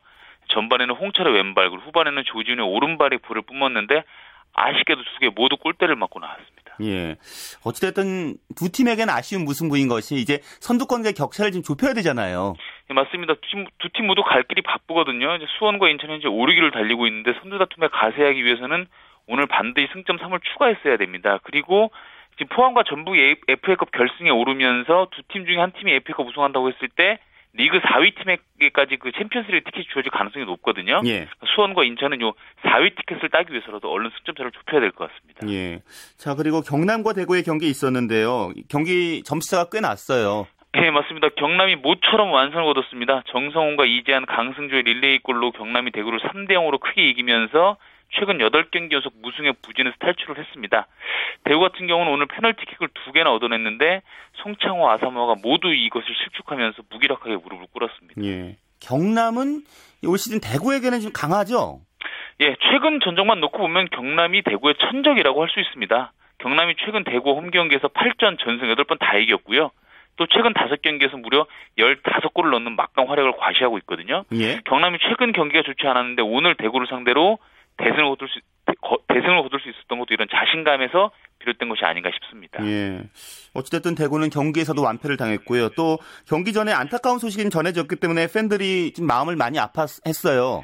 전반에는 0.49 0.95
홍철의 0.95 1.33
왼발, 1.33 1.69
그리고 1.69 1.85
후반에는 1.85 2.23
조지훈의 2.25 2.65
오른발이 2.65 3.17
불을 3.19 3.41
뿜었는데 3.43 4.03
아쉽게도 4.53 5.03
두 5.03 5.19
개 5.19 5.29
모두 5.35 5.57
골대를 5.57 5.95
맞고 5.95 6.19
나왔습니다. 6.19 6.75
예. 6.83 7.15
어찌됐든 7.63 8.37
두 8.55 8.71
팀에게는 8.71 9.11
아쉬운 9.13 9.45
무승부인 9.45 9.87
것이 9.87 10.15
이제 10.15 10.39
선두권과의 10.61 11.13
격차를 11.13 11.51
좀 11.51 11.61
좁혀야 11.63 11.93
되잖아요. 11.93 12.53
네, 12.87 12.93
맞습니다. 12.93 13.33
두 13.35 13.89
팀 13.93 14.05
모두 14.07 14.23
갈 14.23 14.43
길이 14.43 14.61
바쁘거든요. 14.61 15.35
이제 15.35 15.45
수원과 15.57 15.89
인천은 15.89 16.21
5, 16.25 16.45
6위를 16.45 16.71
달리고 16.73 17.07
있는데 17.07 17.33
선두 17.41 17.57
다툼에 17.57 17.87
가세하기 17.91 18.43
위해서는 18.43 18.87
오늘 19.27 19.45
반드시 19.47 19.87
승점 19.93 20.17
3을 20.17 20.39
추가했어야 20.53 20.97
됩니다. 20.97 21.39
그리고 21.43 21.91
지금 22.37 22.55
포항과 22.55 22.83
전북이 22.83 23.35
FA컵 23.47 23.91
결승에 23.91 24.29
오르면서 24.29 25.07
두 25.11 25.23
팀 25.29 25.45
중에 25.45 25.57
한 25.57 25.71
팀이 25.71 25.91
FA컵 25.93 26.27
우승한다고 26.27 26.69
했을 26.69 26.87
때 26.89 27.19
리그 27.57 27.79
4위 27.79 28.13
팀에게까지 28.15 28.97
그 28.97 29.11
챔피언스리그 29.11 29.65
티켓이 29.65 29.85
주어질 29.91 30.11
가능성이 30.11 30.45
높거든요. 30.45 31.01
예. 31.05 31.27
수원과 31.55 31.83
인천은 31.83 32.21
요 32.21 32.33
4위 32.63 32.95
티켓을 32.95 33.29
따기 33.29 33.51
위해서라도 33.51 33.91
얼른 33.91 34.11
승점차를 34.19 34.51
좁혀야 34.51 34.79
될 34.79 34.91
것 34.91 35.09
같습니다. 35.11 35.47
예. 35.49 35.81
자 36.17 36.35
그리고 36.35 36.61
경남과 36.61 37.13
대구의 37.13 37.43
경기 37.43 37.67
있었는데요. 37.67 38.51
경기 38.69 39.23
점수차가 39.23 39.69
꽤 39.71 39.79
났어요. 39.81 40.47
네, 40.73 40.91
맞습니다. 40.91 41.29
경남이 41.29 41.77
모처럼 41.77 42.31
완성을 42.31 42.63
거뒀습니다. 42.65 43.23
정성훈과 43.31 43.85
이재한, 43.85 44.27
강승주의 44.27 44.83
릴레이 44.83 45.17
골로 45.19 45.51
경남이 45.51 45.91
대구를 45.91 46.19
3대 46.19 46.51
0으로 46.51 46.79
크게 46.79 47.09
이기면서 47.09 47.77
최근 48.13 48.37
8경기 48.37 48.93
연속 48.93 49.13
무승의 49.21 49.53
부진에서 49.61 49.95
탈출을 49.99 50.37
했습니다. 50.39 50.87
대구 51.43 51.59
같은 51.61 51.87
경우는 51.87 52.11
오늘 52.11 52.25
페널티킥을 52.27 52.89
두 52.93 53.11
개나 53.11 53.31
얻어냈는데 53.33 54.01
송창호, 54.43 54.89
아사모가 54.89 55.35
모두 55.43 55.73
이것을 55.73 56.07
실축하면서 56.07 56.83
무기력하게 56.89 57.35
무릎을 57.37 57.67
꿇었습니다. 57.73 58.21
예. 58.23 58.57
경남은 58.79 59.61
올 60.07 60.17
시즌 60.17 60.39
대구에게는 60.39 61.01
좀 61.01 61.11
강하죠? 61.11 61.81
예, 62.41 62.55
최근 62.71 62.99
전적만 62.99 63.39
놓고 63.39 63.57
보면 63.57 63.89
경남이 63.91 64.43
대구의 64.43 64.75
천적이라고 64.79 65.41
할 65.41 65.49
수 65.49 65.59
있습니다. 65.59 66.11
경남이 66.39 66.75
최근 66.85 67.03
대구 67.03 67.31
홈 67.31 67.49
경기에서 67.49 67.87
8전 67.87 68.37
전승 68.39 68.67
8번 68.75 68.99
다 68.99 69.17
이겼고요. 69.17 69.71
또 70.17 70.25
최근 70.27 70.53
5경기에서 70.53 71.19
무려 71.19 71.45
15골을 71.77 72.51
넣는 72.51 72.75
막강 72.75 73.09
활약을 73.09 73.33
과시하고 73.37 73.77
있거든요. 73.79 74.23
예. 74.33 74.59
경남이 74.65 74.99
최근 75.07 75.31
경기가 75.31 75.63
좋지 75.63 75.87
않았는데 75.87 76.21
오늘 76.21 76.55
대구를 76.55 76.87
상대로 76.87 77.39
대승을 77.77 78.09
거둘 78.09 78.27
수 78.29 78.39
대승을 79.07 79.43
거둘 79.43 79.59
수 79.61 79.69
있었던 79.69 79.99
것도 79.99 80.13
이런 80.13 80.27
자신감에서 80.29 81.11
비롯된 81.39 81.69
것이 81.69 81.85
아닌가 81.85 82.09
싶습니다. 82.13 82.65
예. 82.65 83.01
어찌됐든 83.53 83.95
대구는 83.95 84.29
경기에서도 84.29 84.81
완패를 84.81 85.17
당했고요. 85.17 85.69
또 85.69 85.97
경기 86.27 86.53
전에 86.53 86.73
안타까운 86.73 87.19
소식이 87.19 87.49
전해졌기 87.49 87.95
때문에 87.97 88.27
팬들이 88.33 88.93
좀 88.93 89.07
마음을 89.07 89.35
많이 89.35 89.57
아팠어요. 89.57 90.63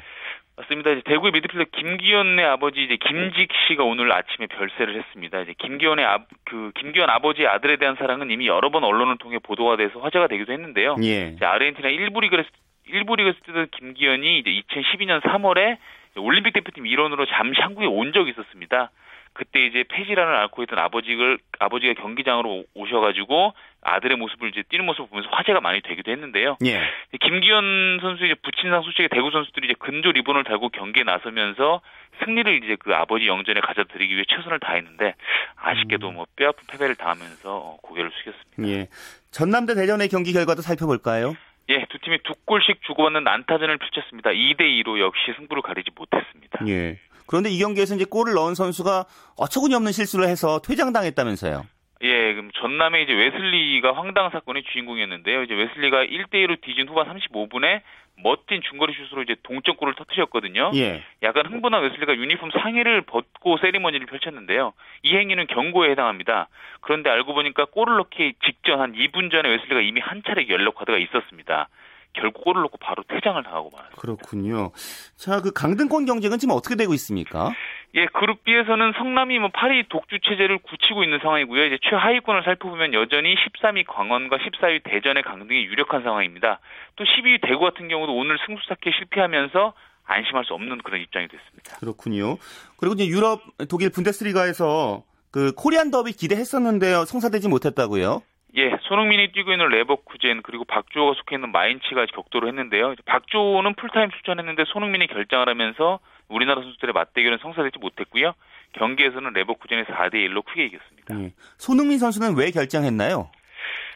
맞습니다. 0.56 0.90
이제 0.90 1.02
대구의 1.04 1.32
미드필더 1.32 1.64
김기현의 1.76 2.44
아버지 2.44 2.84
이제 2.84 2.96
김직 2.96 3.50
씨가 3.66 3.82
오늘 3.82 4.12
아침에 4.12 4.46
별세를 4.46 5.02
했습니다. 5.02 5.40
이제 5.40 5.54
김기현의 5.58 6.04
아, 6.04 6.18
그 6.44 6.70
김기현 6.78 7.10
아버지의 7.10 7.48
아들에 7.48 7.76
대한 7.76 7.96
사랑은 7.96 8.30
이미 8.30 8.46
여러 8.46 8.70
번 8.70 8.84
언론을 8.84 9.18
통해 9.18 9.38
보도가 9.42 9.76
돼서 9.76 9.98
화제가 9.98 10.28
되기도 10.28 10.52
했는데요. 10.52 10.96
예. 11.02 11.34
이제 11.34 11.44
아르헨티나 11.44 11.88
1부 11.88 12.20
리그에서 12.22 12.48
1부 12.88 13.16
리그에서 13.16 13.38
뛰던 13.44 13.68
김기현이 13.72 14.38
이제 14.38 14.50
2012년 14.50 15.20
3월에 15.22 15.78
올림픽 16.16 16.52
대표팀 16.52 16.86
일원으로 16.86 17.26
잠시 17.26 17.60
한국에 17.60 17.86
온 17.86 18.12
적이 18.12 18.30
있었습니다. 18.30 18.90
그때 19.34 19.66
이제 19.66 19.84
폐질환을 19.88 20.32
앓고 20.32 20.62
있던 20.62 20.78
아버지를 20.78 21.38
아버지가 21.58 22.00
경기장으로 22.00 22.64
오셔가지고 22.74 23.52
아들의 23.82 24.16
모습을 24.16 24.48
이제 24.50 24.62
뛰는 24.68 24.86
모습을 24.86 25.08
보면서 25.08 25.28
화제가 25.32 25.60
많이 25.60 25.80
되기도 25.82 26.12
했는데요. 26.12 26.56
예. 26.64 26.80
김기현 27.20 27.98
선수 28.00 28.24
이제 28.24 28.34
부친상 28.34 28.82
소식에 28.82 29.08
대구 29.08 29.32
선수들이 29.32 29.66
이제 29.66 29.74
근조 29.78 30.12
리본을 30.12 30.44
달고 30.44 30.68
경기에 30.68 31.02
나서면서 31.02 31.80
승리를 32.24 32.62
이제 32.62 32.76
그 32.78 32.94
아버지 32.94 33.26
영전에 33.26 33.60
가져드리기 33.60 34.14
위해 34.14 34.24
최선을 34.28 34.60
다했는데 34.60 35.14
아쉽게도 35.56 36.12
뭐 36.12 36.26
뼈아픈 36.36 36.64
패배를 36.68 36.94
당하면서 36.94 37.78
고개를 37.82 38.12
숙였습니다. 38.12 38.72
예. 38.72 38.86
전남대 39.32 39.74
대전의 39.74 40.08
경기 40.10 40.32
결과도 40.32 40.62
살펴볼까요? 40.62 41.34
예, 41.70 41.86
두 41.88 41.98
팀이 41.98 42.18
두 42.24 42.34
골씩 42.44 42.82
주고받는 42.86 43.24
난타전을 43.24 43.78
펼쳤습니다. 43.78 44.30
2대 44.30 44.60
2로 44.60 45.00
역시 45.00 45.32
승부를 45.36 45.62
가리지 45.62 45.90
못했습니다. 45.94 46.60
예. 46.68 46.98
그런데 47.26 47.50
이 47.50 47.58
경기에서 47.58 47.94
이제 47.94 48.04
골을 48.04 48.34
넣은 48.34 48.54
선수가 48.54 49.06
어처구니 49.38 49.74
없는 49.74 49.92
실수를 49.92 50.28
해서 50.28 50.60
퇴장당했다면서요. 50.60 51.64
예, 52.02 52.34
그럼 52.34 52.50
전남의 52.60 53.04
이제 53.04 53.14
웨슬리가 53.14 53.94
황당 53.94 54.28
사건의 54.30 54.64
주인공이었는데요. 54.72 55.42
이제 55.44 55.54
웨슬리가 55.54 56.04
1대 56.04 56.34
1로 56.34 56.60
뒤진 56.60 56.86
후반 56.86 57.06
35분에 57.06 57.80
멋진 58.16 58.62
중거리 58.62 58.94
슛으로 58.94 59.22
이제 59.22 59.34
동점골을 59.42 59.94
터뜨렸거든요. 59.94 60.70
예. 60.74 61.02
약간 61.22 61.46
흥분한 61.46 61.82
웨슬리가 61.82 62.16
유니폼 62.16 62.50
상의를 62.50 63.02
벗고 63.02 63.56
세리머니를 63.58 64.06
펼쳤는데요. 64.06 64.72
이 65.02 65.16
행위는 65.16 65.46
경고에 65.48 65.90
해당합니다. 65.90 66.48
그런데 66.80 67.10
알고 67.10 67.34
보니까 67.34 67.64
골을 67.66 67.96
넣기 67.96 68.34
직전 68.44 68.80
한 68.80 68.92
2분 68.92 69.30
전에 69.30 69.48
웨슬리가 69.48 69.80
이미 69.80 70.00
한 70.00 70.22
차례 70.24 70.48
연료 70.48 70.70
카드가 70.72 70.98
있었습니다. 70.98 71.68
결국 72.14 72.44
골을 72.44 72.62
넣고 72.62 72.78
바로 72.78 73.02
퇴장을 73.08 73.42
당하고 73.42 73.70
말았습니다. 73.70 74.00
그렇군요. 74.00 74.70
자, 75.16 75.40
그 75.40 75.52
강등권 75.52 76.06
경쟁은 76.06 76.38
지금 76.38 76.54
어떻게 76.54 76.76
되고 76.76 76.94
있습니까? 76.94 77.52
예, 77.96 78.06
그룹 78.06 78.42
B에서는 78.42 78.92
성남이 78.96 79.38
뭐 79.38 79.50
8위 79.50 79.88
독주 79.88 80.18
체제를 80.20 80.58
굳히고 80.58 81.04
있는 81.04 81.20
상황이고요. 81.22 81.66
이제 81.66 81.78
최하위권을 81.88 82.42
살펴보면 82.42 82.92
여전히 82.94 83.36
13위 83.36 83.84
광원과 83.86 84.38
14위 84.38 84.82
대전의 84.82 85.22
강등이 85.22 85.64
유력한 85.66 86.02
상황입니다. 86.02 86.58
또 86.96 87.04
12위 87.04 87.40
대구 87.46 87.60
같은 87.60 87.88
경우도 87.88 88.12
오늘 88.16 88.36
승수 88.46 88.62
쌓기에 88.68 88.92
실패하면서 88.98 89.74
안심할 90.06 90.44
수 90.44 90.54
없는 90.54 90.78
그런 90.78 91.00
입장이 91.00 91.28
됐습니다. 91.28 91.76
그렇군요. 91.78 92.36
그리고 92.76 92.94
이제 92.94 93.06
유럽 93.06 93.40
독일 93.68 93.90
분데스리가에서 93.90 95.04
그 95.30 95.52
코리안 95.52 95.90
더비 95.90 96.12
기대했었는데요. 96.12 97.04
성사되지 97.06 97.48
못했다고요? 97.48 98.22
예, 98.56 98.76
손흥민이 98.82 99.32
뛰고 99.32 99.50
있는 99.52 99.68
레버쿠젠 99.68 100.42
그리고 100.42 100.64
박주호가 100.64 101.14
속해 101.14 101.36
있는 101.36 101.50
마인츠가 101.50 102.06
격돌을 102.06 102.48
했는데요. 102.48 102.94
박주호는 103.04 103.74
풀타임 103.74 104.10
출전했는데 104.10 104.64
손흥민이 104.66 105.08
결장을 105.08 105.48
하면서 105.48 105.98
우리나라 106.28 106.62
선수들의 106.62 106.92
맞대결은 106.92 107.38
성사되지 107.38 107.78
못했고요. 107.80 108.32
경기에서는 108.74 109.32
레버쿠젠이 109.32 109.84
4대 109.84 110.14
1로 110.14 110.44
크게 110.44 110.66
이겼습니다. 110.66 111.20
예. 111.20 111.32
손흥민 111.58 111.98
선수는 111.98 112.36
왜 112.36 112.50
결장했나요? 112.50 113.30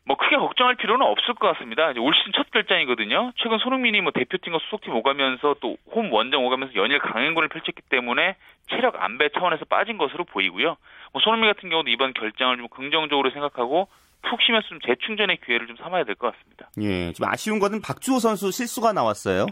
뭐 0.05 0.17
크게 0.17 0.37
걱정할 0.37 0.75
필요는 0.77 1.05
없을 1.05 1.35
것 1.35 1.53
같습니다. 1.53 1.93
올 1.99 2.15
시즌 2.15 2.33
첫 2.35 2.51
결장이거든요. 2.51 3.33
최근 3.37 3.59
손흥민이 3.59 4.01
뭐 4.01 4.11
대표팀과 4.13 4.59
소속팀 4.65 4.95
오가면서 4.95 5.57
또 5.61 5.77
홈 5.95 6.13
원정 6.13 6.45
오가면서 6.47 6.75
연일 6.77 6.99
강행군을 7.01 7.49
펼쳤기 7.49 7.83
때문에 7.91 8.37
체력 8.71 9.03
안배 9.03 9.29
차원에서 9.31 9.65
빠진 9.67 9.99
것으로 9.99 10.25
보이고요. 10.25 10.77
뭐 11.13 11.23
손흥민 11.23 11.53
같은 11.53 11.69
경우도 11.69 11.91
이번 11.91 12.13
결장을 12.15 12.57
좀 12.57 12.69
긍정적으로 12.69 13.31
생각하고 13.31 13.89
푹 14.23 14.41
쉬면서 14.43 14.69
좀 14.69 14.79
재충전의 14.87 15.39
기회를 15.45 15.67
좀 15.67 15.77
삼아야 15.77 16.05
될 16.05 16.15
것 16.17 16.33
같습니다. 16.35 16.71
예, 16.81 17.13
좀 17.13 17.27
아쉬운 17.29 17.59
것은 17.59 17.81
박주호 17.81 18.19
선수 18.19 18.51
실수가 18.51 18.93
나왔어요. 18.93 19.47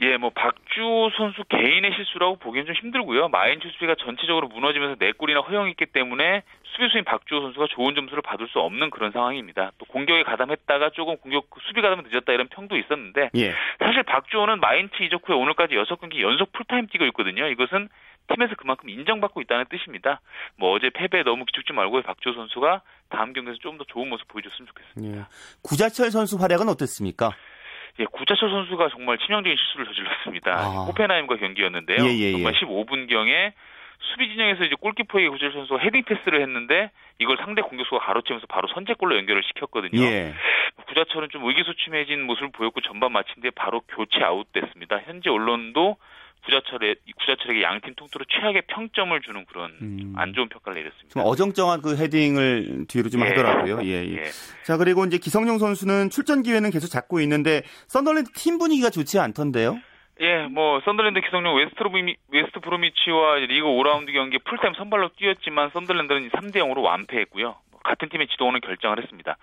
예, 0.00 0.16
뭐 0.16 0.30
박주호 0.30 1.10
선수 1.16 1.44
개인의 1.48 1.92
실수라고 1.94 2.36
보기엔 2.36 2.66
좀 2.66 2.74
힘들고요. 2.74 3.28
마인츠 3.28 3.68
수비가 3.74 3.94
전체적으로 3.94 4.48
무너지면서 4.48 4.96
네 4.98 5.12
골이나 5.12 5.40
허용했기 5.40 5.86
때문에 5.86 6.42
수비수인 6.64 7.04
박주호 7.04 7.40
선수가 7.42 7.68
좋은 7.70 7.94
점수를 7.94 8.20
받을 8.22 8.48
수 8.48 8.58
없는 8.58 8.90
그런 8.90 9.12
상황입니다. 9.12 9.70
또 9.78 9.84
공격에 9.86 10.24
가담했다가 10.24 10.90
조금 10.90 11.16
공격 11.18 11.46
수비 11.68 11.80
가담이 11.80 12.02
늦었다 12.10 12.32
이런 12.32 12.48
평도 12.48 12.76
있었는데 12.76 13.30
예. 13.36 13.54
사실 13.78 14.02
박주호는 14.02 14.58
마인츠 14.58 15.00
이적 15.04 15.28
후에 15.28 15.36
오늘까지 15.36 15.74
6경기 15.76 16.20
연속 16.22 16.52
풀타임 16.52 16.88
뛰고 16.88 17.04
있거든요. 17.06 17.46
이것은 17.46 17.88
팀에서 18.32 18.54
그만큼 18.56 18.88
인정받고 18.88 19.42
있다는 19.42 19.66
뜻입니다. 19.70 20.20
뭐 20.56 20.72
어제 20.72 20.90
패배에 20.90 21.22
너무 21.22 21.44
기죽지 21.44 21.72
말고 21.72 22.02
박주호 22.02 22.34
선수가 22.34 22.80
다음 23.10 23.32
경기에서 23.32 23.58
좀 23.60 23.78
더 23.78 23.84
좋은 23.84 24.08
모습 24.08 24.26
보여줬으면 24.28 24.66
좋겠습니다. 24.66 25.20
예. 25.20 25.24
구자철 25.62 26.10
선수 26.10 26.36
활약은 26.38 26.68
어땠습니까? 26.68 27.30
예, 28.00 28.04
구자철 28.06 28.50
선수가 28.50 28.88
정말 28.88 29.18
치명적인 29.18 29.56
실수를 29.56 29.86
저질렀습니다. 29.86 30.52
아. 30.52 30.84
호펜하임과 30.88 31.36
경기였는데요. 31.36 32.04
예, 32.04 32.10
예, 32.10 32.26
예. 32.28 32.32
정말 32.32 32.52
15분 32.54 33.08
경에 33.08 33.52
수비 34.00 34.28
진영에서 34.30 34.64
이제 34.64 34.74
골키퍼에게 34.80 35.28
구자철 35.28 35.52
선수가 35.52 35.80
헤딩 35.80 36.02
패스를 36.04 36.42
했는데 36.42 36.90
이걸 37.18 37.36
상대 37.38 37.62
공격수가 37.62 38.04
가로채면서 38.04 38.46
바로 38.48 38.68
선제골로 38.68 39.16
연결을 39.16 39.42
시켰거든요. 39.44 40.02
예. 40.02 40.34
구자철은 40.86 41.28
좀 41.30 41.44
의기소침해진 41.44 42.22
모습을 42.24 42.50
보였고 42.50 42.80
전반 42.80 43.12
마친 43.12 43.40
뒤에 43.40 43.50
바로 43.54 43.80
교체 43.88 44.22
아웃됐습니다. 44.22 45.00
현재 45.06 45.30
언론도 45.30 45.96
구자철의 46.44 46.96
구자철에게 47.18 47.62
양팀 47.62 47.94
통틀어 47.94 48.24
최악의 48.28 48.62
평점을 48.68 49.18
주는 49.22 49.44
그런 49.46 49.70
음. 49.80 50.12
안 50.16 50.32
좋은 50.34 50.48
평가를 50.48 50.82
내렸습니다. 50.82 51.12
좀 51.12 51.22
어정쩡한 51.24 51.82
그 51.82 51.96
헤딩을 51.96 52.86
뒤로 52.88 53.08
좀 53.08 53.22
예. 53.22 53.28
하더라고요. 53.28 53.80
예, 53.82 54.04
예. 54.04 54.16
예. 54.18 54.22
자, 54.64 54.76
그리고 54.76 55.04
이제 55.04 55.18
기성용 55.18 55.58
선수는 55.58 56.10
출전 56.10 56.42
기회는 56.42 56.70
계속 56.70 56.88
잡고 56.88 57.20
있는데 57.20 57.62
썬더랜드 57.88 58.32
팀 58.32 58.58
분위기가 58.58 58.90
좋지 58.90 59.18
않던데요. 59.18 59.78
예, 60.20 60.46
뭐 60.46 60.80
썬더랜드 60.84 61.20
기성용 61.20 61.56
웨스트로미 61.56 62.16
웨스트 62.30 62.60
브로미치와 62.60 63.36
리그 63.36 63.66
5라운드 63.66 64.12
경기 64.12 64.38
풀타임 64.38 64.74
선발로 64.74 65.10
뛰었지만 65.16 65.70
썬더랜드는 65.70 66.30
3대 66.30 66.56
0으로 66.56 66.82
완패했고요. 66.82 67.56
뭐 67.84 67.90
같은 67.90 68.08
팀의 68.08 68.26
지동원은 68.28 68.60
결장을 68.60 68.98
했습니다. 68.98 69.36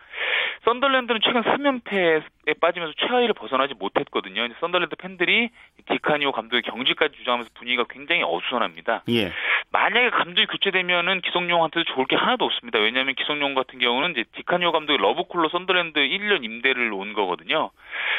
썬더랜드는 0.66 1.22
최근 1.24 1.42
3연패에 1.42 2.60
빠지면서 2.60 2.94
최하위를 3.00 3.34
벗어나지 3.34 3.74
못했거든요. 3.76 4.46
이제 4.46 4.56
썬더랜드 4.60 4.96
팬들이 4.96 5.50
디카니오 5.88 6.32
감독의 6.32 6.64
경질까지 6.64 7.16
주장하면서 7.18 7.52
분위기가 7.56 7.86
굉장히 7.90 8.24
어수선합니다. 8.24 9.04
예. 9.10 9.32
만약에 9.72 10.10
감독이 10.10 10.46
교체되면은 10.48 11.22
기성용한테도 11.22 11.94
좋을 11.94 12.06
게 12.06 12.16
하나도 12.16 12.46
없습니다. 12.46 12.80
왜냐하면 12.80 13.16
기성용 13.16 13.54
같은 13.54 13.80
경우는 13.80 14.12
이제 14.12 14.24
디카니오 14.36 14.72
감독이 14.72 15.02
러브콜로 15.02 15.50
썬더랜드 15.50 16.00
1년 16.00 16.44
임대를 16.44 16.92
온 16.94 17.14
거거든요. 17.14 17.72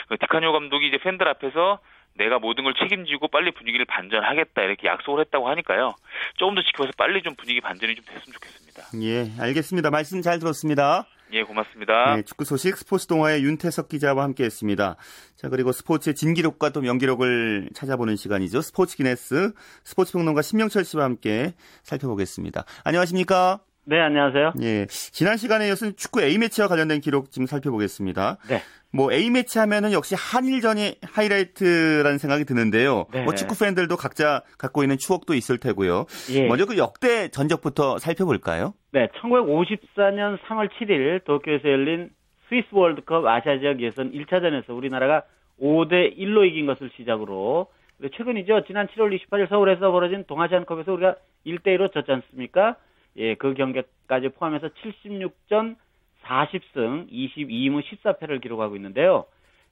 그 0.08 0.16
디카니오 0.18 0.52
감독이 0.52 0.88
이제 0.88 0.98
팬들 0.98 1.28
앞에서 1.28 1.78
내가 2.14 2.38
모든 2.38 2.64
걸 2.64 2.74
책임지고 2.74 3.28
빨리 3.28 3.50
분위기를 3.52 3.86
반전하겠다 3.86 4.62
이렇게 4.62 4.88
약속을 4.88 5.24
했다고 5.24 5.48
하니까요. 5.48 5.94
조금 6.36 6.54
더 6.54 6.62
지켜서 6.62 6.90
빨리 6.96 7.22
좀 7.22 7.34
분위기 7.34 7.60
반전이 7.60 7.94
좀 7.94 8.04
됐으면 8.04 8.34
좋겠습니다. 8.34 8.82
예, 9.02 9.42
알겠습니다. 9.42 9.90
말씀 9.90 10.20
잘 10.22 10.38
들었습니다. 10.38 11.06
예, 11.32 11.44
고맙습니다. 11.44 12.16
네, 12.16 12.22
축구 12.22 12.44
소식 12.44 12.76
스포츠 12.76 13.06
동아의 13.06 13.42
윤태석 13.42 13.88
기자와 13.88 14.22
함께했습니다. 14.24 14.96
자 15.36 15.48
그리고 15.48 15.72
스포츠의 15.72 16.14
진기록과 16.14 16.70
또 16.70 16.82
명기록을 16.82 17.70
찾아보는 17.74 18.16
시간이죠. 18.16 18.60
스포츠 18.60 18.96
기네스 18.96 19.52
스포츠 19.82 20.12
평론가 20.12 20.42
신명철 20.42 20.84
씨와 20.84 21.04
함께 21.04 21.54
살펴보겠습니다. 21.82 22.64
안녕하십니까? 22.84 23.60
네, 23.84 23.98
안녕하세요. 23.98 24.52
예, 24.62 24.86
지난 24.86 25.36
시간에 25.36 25.66
이어서 25.66 25.90
축구 25.90 26.22
A 26.22 26.38
매치와 26.38 26.68
관련된 26.68 27.00
기록 27.00 27.32
지금 27.32 27.46
살펴보겠습니다. 27.46 28.38
네. 28.48 28.60
뭐 28.92 29.12
A 29.12 29.28
매치 29.30 29.58
하면은 29.58 29.92
역시 29.92 30.14
한일전이 30.16 30.98
하이라이트라는 31.02 32.18
생각이 32.18 32.44
드는데요. 32.44 33.06
네. 33.12 33.24
뭐 33.24 33.34
축구 33.34 33.58
팬들도 33.58 33.96
각자 33.96 34.42
갖고 34.56 34.84
있는 34.84 34.98
추억도 34.98 35.34
있을 35.34 35.58
테고요. 35.58 36.06
예. 36.30 36.46
먼저 36.46 36.64
그 36.64 36.78
역대 36.78 37.28
전적부터 37.28 37.98
살펴볼까요? 37.98 38.74
네, 38.92 39.08
1954년 39.20 40.38
3월 40.42 40.68
7일 40.78 41.24
도쿄에서 41.24 41.68
열린 41.68 42.10
스위스 42.48 42.68
월드컵 42.70 43.26
아시아 43.26 43.58
지역 43.58 43.80
예선 43.80 44.12
1차전에서 44.12 44.76
우리나라가 44.76 45.24
5대 45.60 46.16
1로 46.16 46.46
이긴 46.46 46.66
것을 46.66 46.90
시작으로 46.96 47.66
최근이죠. 48.16 48.64
지난 48.66 48.86
7월 48.88 49.18
28일 49.18 49.48
서울에서 49.48 49.90
벌어진 49.90 50.24
동아시안컵에서 50.28 50.92
우리가 50.92 51.16
1대 51.46 51.76
1로 51.76 51.92
졌지 51.92 52.12
않습니까? 52.12 52.76
예, 53.16 53.34
그 53.34 53.54
경기까지 53.54 54.30
포함해서 54.30 54.68
76전 54.68 55.76
40승 56.24 57.10
22무 57.10 57.82
14패를 57.82 58.40
기록하고 58.40 58.76
있는데요. 58.76 59.26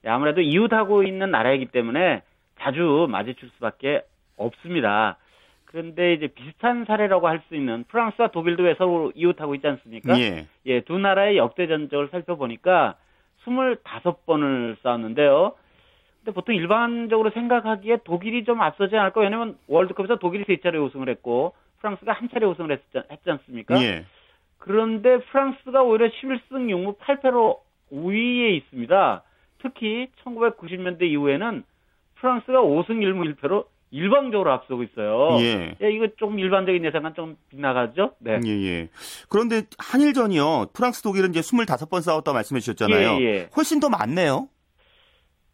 예, 0.04 0.08
아무래도 0.10 0.40
이웃하고 0.40 1.02
있는 1.04 1.30
나라이기 1.30 1.66
때문에 1.66 2.22
자주 2.58 3.06
마주칠 3.08 3.50
수밖에 3.54 4.02
없습니다. 4.36 5.16
그런데 5.66 6.14
이제 6.14 6.26
비슷한 6.26 6.84
사례라고 6.84 7.28
할 7.28 7.42
수 7.48 7.54
있는 7.54 7.84
프랑스와 7.84 8.28
독일도 8.28 8.64
왜 8.64 8.74
서로 8.74 9.12
이웃하고 9.14 9.54
있지 9.54 9.66
않습니까? 9.68 10.18
예. 10.18 10.46
예, 10.66 10.80
두 10.80 10.98
나라의 10.98 11.36
역대 11.36 11.66
전적을 11.66 12.08
살펴보니까 12.10 12.96
25번을 13.44 14.76
싸웠는데요. 14.82 15.54
근데 16.18 16.32
보통 16.34 16.54
일반적으로 16.54 17.30
생각하기에 17.30 17.98
독일이 18.04 18.44
좀 18.44 18.60
앞서지 18.60 18.96
않을까? 18.96 19.20
왜냐면 19.20 19.56
월드컵에서 19.68 20.16
독일이 20.16 20.44
세 20.44 20.58
차례 20.58 20.78
우승을 20.78 21.08
했고 21.08 21.54
프랑스가 21.80 22.12
한 22.12 22.28
차례 22.30 22.46
우승을 22.46 22.72
했지, 22.72 22.84
했지 23.10 23.30
않습니까? 23.30 23.82
예. 23.82 24.04
그런데 24.58 25.18
프랑스가 25.30 25.82
오히려 25.82 26.08
11승 26.08 26.68
6무 26.68 26.98
8패로 26.98 27.58
우위에 27.90 28.54
있습니다. 28.56 29.22
특히 29.62 30.08
1990년대 30.24 31.02
이후에는 31.02 31.64
프랑스가 32.16 32.60
5승 32.60 33.00
1무 33.00 33.34
1패로 33.34 33.66
일방적으로 33.90 34.52
앞서고 34.52 34.84
있어요. 34.84 35.38
예. 35.40 35.74
예, 35.82 35.90
이거 35.90 36.06
조금 36.16 36.38
일반적인 36.38 36.84
예상은 36.84 37.12
좀 37.14 37.36
빗나가죠? 37.48 38.12
네. 38.20 38.38
예, 38.44 38.50
예. 38.50 38.88
그런데 39.28 39.62
한일전이요. 39.78 40.66
프랑스, 40.72 41.02
독일은 41.02 41.30
이제 41.30 41.40
25번 41.40 42.00
싸웠다고 42.00 42.34
말씀해 42.34 42.60
주셨잖아요. 42.60 43.20
예, 43.20 43.24
예. 43.24 43.48
훨씬 43.56 43.80
더 43.80 43.88
많네요. 43.88 44.48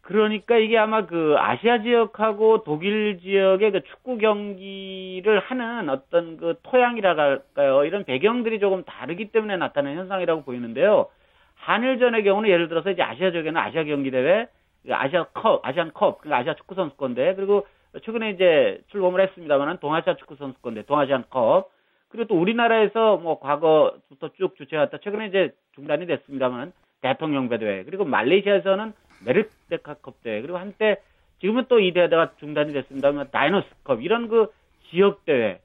그러니까 0.07 0.55
이게 0.55 0.77
아마 0.77 1.05
그 1.05 1.35
아시아 1.37 1.81
지역하고 1.81 2.63
독일 2.63 3.19
지역의 3.19 3.71
그 3.71 3.83
축구 3.83 4.17
경기를 4.17 5.39
하는 5.39 5.89
어떤 5.89 6.37
그 6.37 6.55
토양이라 6.63 7.17
할까요? 7.17 7.83
이런 7.83 8.05
배경들이 8.05 8.61
조금 8.61 8.85
다르기 8.85 9.33
때문에 9.33 9.57
나타나는 9.57 9.97
현상이라고 9.97 10.43
보이는데요. 10.43 11.07
한일전의 11.55 12.23
경우는 12.23 12.49
예를 12.49 12.69
들어서 12.69 12.89
이제 12.89 13.01
아시아 13.01 13.31
지역에는 13.31 13.59
아시아 13.59 13.83
경기 13.83 14.09
대회, 14.09 14.47
그 14.85 14.95
아시아 14.95 15.25
컵, 15.33 15.59
아시안 15.67 15.91
컵, 15.91 16.19
그러니까 16.21 16.37
아시아 16.37 16.53
축구 16.55 16.75
선수권대, 16.75 17.35
그리고 17.35 17.67
최근에 18.05 18.29
이제 18.29 18.79
출범을 18.91 19.19
했습니다만은 19.19 19.79
동아시아 19.79 20.15
축구 20.15 20.37
선수권대, 20.37 20.85
동아시안 20.85 21.25
컵, 21.29 21.69
그리고 22.07 22.29
또 22.29 22.39
우리나라에서 22.39 23.17
뭐 23.17 23.39
과거부터 23.41 24.29
쭉 24.37 24.55
주최했다. 24.55 24.99
최근에 24.99 25.27
이제 25.27 25.51
중단이 25.75 26.05
됐습니다만은 26.05 26.71
대통령 27.01 27.49
배대회, 27.49 27.83
그리고 27.83 28.05
말레이시아에서는 28.05 28.93
메르데카컵 29.25 30.21
대회, 30.23 30.41
그리고 30.41 30.57
한때 30.57 30.97
지금은 31.39 31.65
또 31.67 31.79
이 31.79 31.93
대회가 31.93 32.31
중단이 32.39 32.73
됐습니다만 32.73 33.31
다이노스컵 33.31 34.01
이런 34.01 34.27
그 34.27 34.51
지역 34.89 35.25
대회 35.25 35.59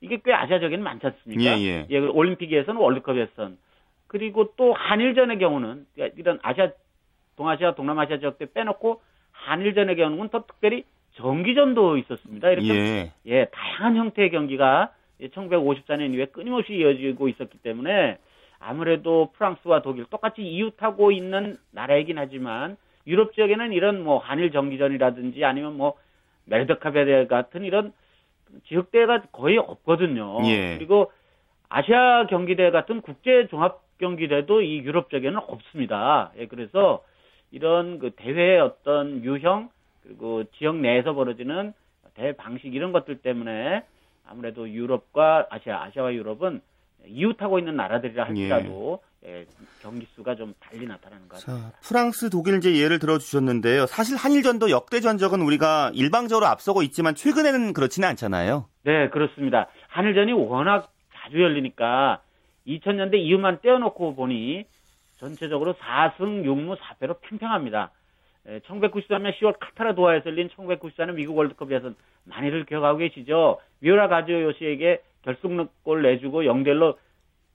이게 0.00 0.20
꽤 0.24 0.32
아시아적인 0.32 0.82
많지 0.82 1.06
않습니까? 1.06 1.58
예, 1.58 1.86
예. 1.90 2.00
그 2.00 2.08
올림픽에서는 2.10 2.80
월드컵에선 2.80 3.58
그리고 4.06 4.52
또 4.56 4.72
한일전의 4.72 5.38
경우는 5.38 5.86
이런 6.16 6.38
아시아 6.42 6.70
동아시아 7.36 7.74
동남아시아 7.74 8.18
지역 8.18 8.38
대 8.38 8.46
빼놓고 8.52 9.00
한일전의 9.32 9.96
경우는 9.96 10.28
더 10.30 10.44
특별히 10.46 10.84
정기전도 11.14 11.98
있었습니다. 11.98 12.50
이렇게 12.50 12.68
예. 12.68 13.12
예, 13.26 13.44
다양한 13.46 13.96
형태의 13.96 14.30
경기가 14.30 14.92
1954년 15.20 16.14
이후에 16.14 16.26
끊임없이 16.26 16.74
이어지고 16.74 17.28
있었기 17.28 17.58
때문에 17.58 18.18
아무래도 18.60 19.30
프랑스와 19.36 19.82
독일 19.82 20.04
똑같이 20.06 20.42
이웃하고 20.42 21.12
있는 21.12 21.58
나라이긴 21.72 22.18
하지만 22.18 22.76
유럽 23.08 23.34
지역에는 23.34 23.72
이런 23.72 24.04
뭐 24.04 24.18
한일 24.18 24.52
정기전이라든지 24.52 25.44
아니면 25.44 25.76
뭐 25.76 25.94
멜드카베 26.44 27.26
같은 27.26 27.64
이런 27.64 27.92
지역대회가 28.68 29.22
거의 29.32 29.58
없거든요. 29.58 30.38
예. 30.44 30.76
그리고 30.76 31.10
아시아 31.68 32.26
경기대 32.26 32.70
같은 32.70 33.00
국제 33.00 33.48
종합 33.48 33.80
경기대도 33.98 34.62
이 34.62 34.78
유럽 34.78 35.10
지역에는 35.10 35.38
없습니다. 35.38 36.30
예, 36.38 36.46
그래서 36.46 37.02
이런 37.50 37.98
그 37.98 38.10
대회의 38.10 38.60
어떤 38.60 39.24
유형 39.24 39.70
그리고 40.02 40.44
지역 40.58 40.76
내에서 40.76 41.14
벌어지는 41.14 41.72
대회 42.14 42.32
방식 42.32 42.74
이런 42.74 42.92
것들 42.92 43.18
때문에 43.18 43.84
아무래도 44.26 44.68
유럽과 44.68 45.46
아시아, 45.50 45.82
아시아와 45.84 46.14
유럽은 46.14 46.60
이웃하고 47.06 47.58
있는 47.58 47.76
나라들이라 47.76 48.26
할지라도 48.26 49.00
예, 49.02 49.07
경기 49.82 50.06
수가 50.14 50.36
좀 50.36 50.54
달리 50.60 50.86
나타나는 50.86 51.28
것 51.28 51.40
같아요. 51.40 51.58
자, 51.58 51.72
프랑스, 51.82 52.30
독일 52.30 52.58
이제 52.58 52.76
예를 52.80 52.98
들어 52.98 53.18
주셨는데요. 53.18 53.86
사실 53.86 54.16
한일전도 54.16 54.70
역대 54.70 55.00
전적은 55.00 55.40
우리가 55.40 55.90
일방적으로 55.94 56.46
앞서고 56.46 56.82
있지만 56.82 57.14
최근에는 57.14 57.72
그렇지는 57.72 58.08
않잖아요. 58.10 58.66
네, 58.84 59.08
그렇습니다. 59.10 59.68
한일전이 59.88 60.32
워낙 60.32 60.92
자주 61.14 61.42
열리니까 61.42 62.20
2000년대 62.66 63.14
이후만 63.16 63.60
떼어놓고 63.60 64.14
보니 64.14 64.64
전체적으로 65.18 65.74
4승 65.74 66.44
6무 66.44 66.76
4패로 66.78 67.16
팽팽합니다. 67.22 67.90
1993년 68.46 69.36
10월 69.38 69.56
카타르 69.58 69.94
도하에서 69.94 70.30
열린 70.30 70.48
1994년 70.48 71.14
미국 71.14 71.36
월드컵에서 71.36 71.90
많이들 72.24 72.64
기억하고 72.64 72.98
계시죠. 72.98 73.58
미오라 73.80 74.08
가지오 74.08 74.42
요시에게 74.42 75.02
결승골 75.22 76.02
내주고 76.02 76.42
0대1로 76.42 76.96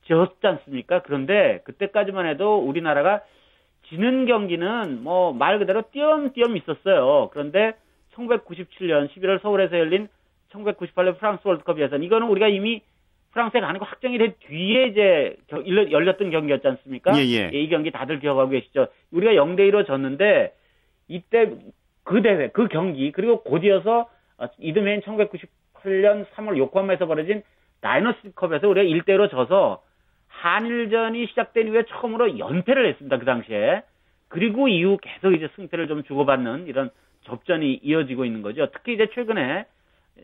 졌지 0.06 0.46
않습니까? 0.46 1.02
그런데 1.04 1.62
그때까지만 1.66 2.26
해도 2.28 2.58
우리나라가 2.58 3.22
지는 3.90 4.26
경기는 4.26 5.04
뭐 5.04 5.34
말 5.34 5.60
그대로 5.60 5.84
띄엄띄엄 5.92 6.58
있었어요. 6.58 7.30
그런데 7.34 7.74
1997년 8.16 9.10
11월 9.10 9.42
서울에서 9.42 9.78
열린 9.78 10.08
1998년 10.52 11.18
프랑스 11.18 11.42
월드컵 11.48 11.80
예선 11.80 12.04
이거는 12.04 12.28
우리가 12.28 12.48
이미 12.48 12.82
프랑스에 13.32 13.62
가는 13.62 13.80
거 13.80 13.86
확정이 13.86 14.20
된 14.20 14.36
뒤에 14.48 14.86
이제 14.88 15.36
열렸던 15.52 16.30
경기였지 16.30 16.68
않습니까? 16.68 17.12
예, 17.18 17.22
예. 17.22 17.50
이 17.52 17.68
경기 17.70 17.90
다들 17.90 18.20
기억하고 18.20 18.50
계시죠? 18.52 18.88
우리가 19.12 19.34
0대 19.34 19.62
1로 19.72 19.86
졌는데 19.88 20.54
이때 21.08 21.50
그 22.04 22.22
대회, 22.22 22.50
그 22.50 22.68
경기 22.68 23.12
그리고 23.12 23.42
곧이어서 23.42 24.08
이듬해인 24.60 25.02
1998년 25.02 26.28
3월 26.36 26.58
요코하마에서 26.58 27.08
벌어진 27.08 27.42
다이너스컵에서 27.82 28.68
우리가 28.68 28.86
1대 28.88 29.08
1로 29.18 29.32
져서 29.32 29.82
한일전이 30.44 31.28
시작된 31.28 31.68
이후에 31.68 31.84
처음으로 31.88 32.38
연패를 32.38 32.86
했습니다. 32.90 33.18
그 33.18 33.24
당시에. 33.26 33.82
그리고 34.28 34.68
이후 34.68 34.98
계속 35.02 35.34
이제 35.34 35.48
승패를 35.56 35.88
좀 35.88 36.04
주고받는 36.04 36.68
이런 36.68 36.90
접전이 37.24 37.80
이어지고 37.82 38.26
있는 38.26 38.42
거죠. 38.42 38.68
특히 38.74 38.94
이제 38.96 39.08
최근에 39.14 39.66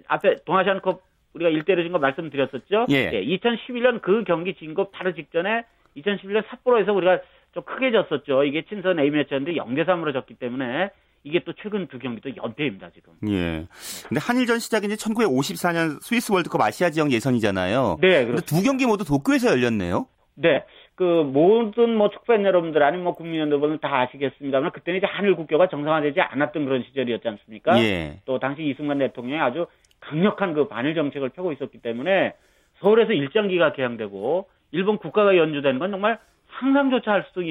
앞에 0.08 0.36
동아시안컵 0.44 1.02
우리가 1.36 1.52
1대1로 1.52 1.84
진 1.84 1.94
거 1.94 2.00
말씀드렸었죠. 2.00 2.88
예. 2.90 3.12
2011년 3.12 4.02
그 4.02 4.24
경기 4.26 4.56
진 4.56 4.74
거 4.74 4.90
바로 4.90 5.14
직전에 5.14 5.64
2011년 5.96 6.44
삿포로에서 6.50 6.92
우리가 6.92 7.20
좀 7.54 7.64
크게 7.64 7.92
졌었죠. 7.92 8.44
이게 8.44 8.64
친선 8.64 9.00
A매치였는데 9.00 9.58
0대3으로 9.58 10.12
졌기 10.12 10.34
때문에 10.36 10.90
이게 11.24 11.44
또 11.46 11.54
최근 11.62 11.88
두 11.88 12.00
경기도 12.00 12.30
연패입니다, 12.36 12.92
지금. 12.92 13.14
예. 13.28 13.68
근데 14.08 14.20
한일전 14.22 14.60
시작이 14.60 14.88
이제 14.88 14.96
1954년 14.96 16.02
스위스 16.02 16.32
월드컵 16.32 16.62
아시아 16.62 16.90
지역 16.90 17.12
예선이잖아요. 17.12 17.98
네, 18.02 18.26
근데 18.26 18.42
두 18.42 18.62
경기 18.64 18.86
모두 18.86 19.04
도쿄에서 19.06 19.50
열렸네요. 19.52 20.08
네. 20.36 20.64
그 20.96 21.04
모든 21.04 21.96
뭐 21.96 22.10
축구팬 22.10 22.44
여러분들 22.46 22.84
아니면 22.84 23.06
뭐 23.06 23.16
국민 23.16 23.40
여러분들 23.40 23.78
다 23.78 24.02
아시겠습니다만 24.02 24.72
그때는 24.72 24.98
이제 24.98 25.08
한일 25.08 25.36
국교가 25.38 25.70
정상화되지 25.70 26.20
않았던 26.20 26.66
그런 26.66 26.84
시절이었지 26.84 27.26
않습니까? 27.26 27.82
예. 27.82 28.20
또 28.26 28.38
당시 28.38 28.64
이승만 28.64 29.00
대통령이 29.00 29.42
아주 29.42 29.66
강력한 30.02 30.54
그 30.54 30.68
반일 30.68 30.96
정책을 30.96 31.30
펴고 31.30 31.54
있었기 31.54 31.78
때문에 31.82 32.34
서울에서 32.82 33.14
일정기가 33.14 33.74
개항되고 33.74 34.50
일본 34.72 34.98
국가가 34.98 35.38
연주되는 35.38 35.80
건 35.80 35.92
정말 35.92 36.20
상상조차 36.60 37.12
할 37.12 37.26
수 37.34 37.42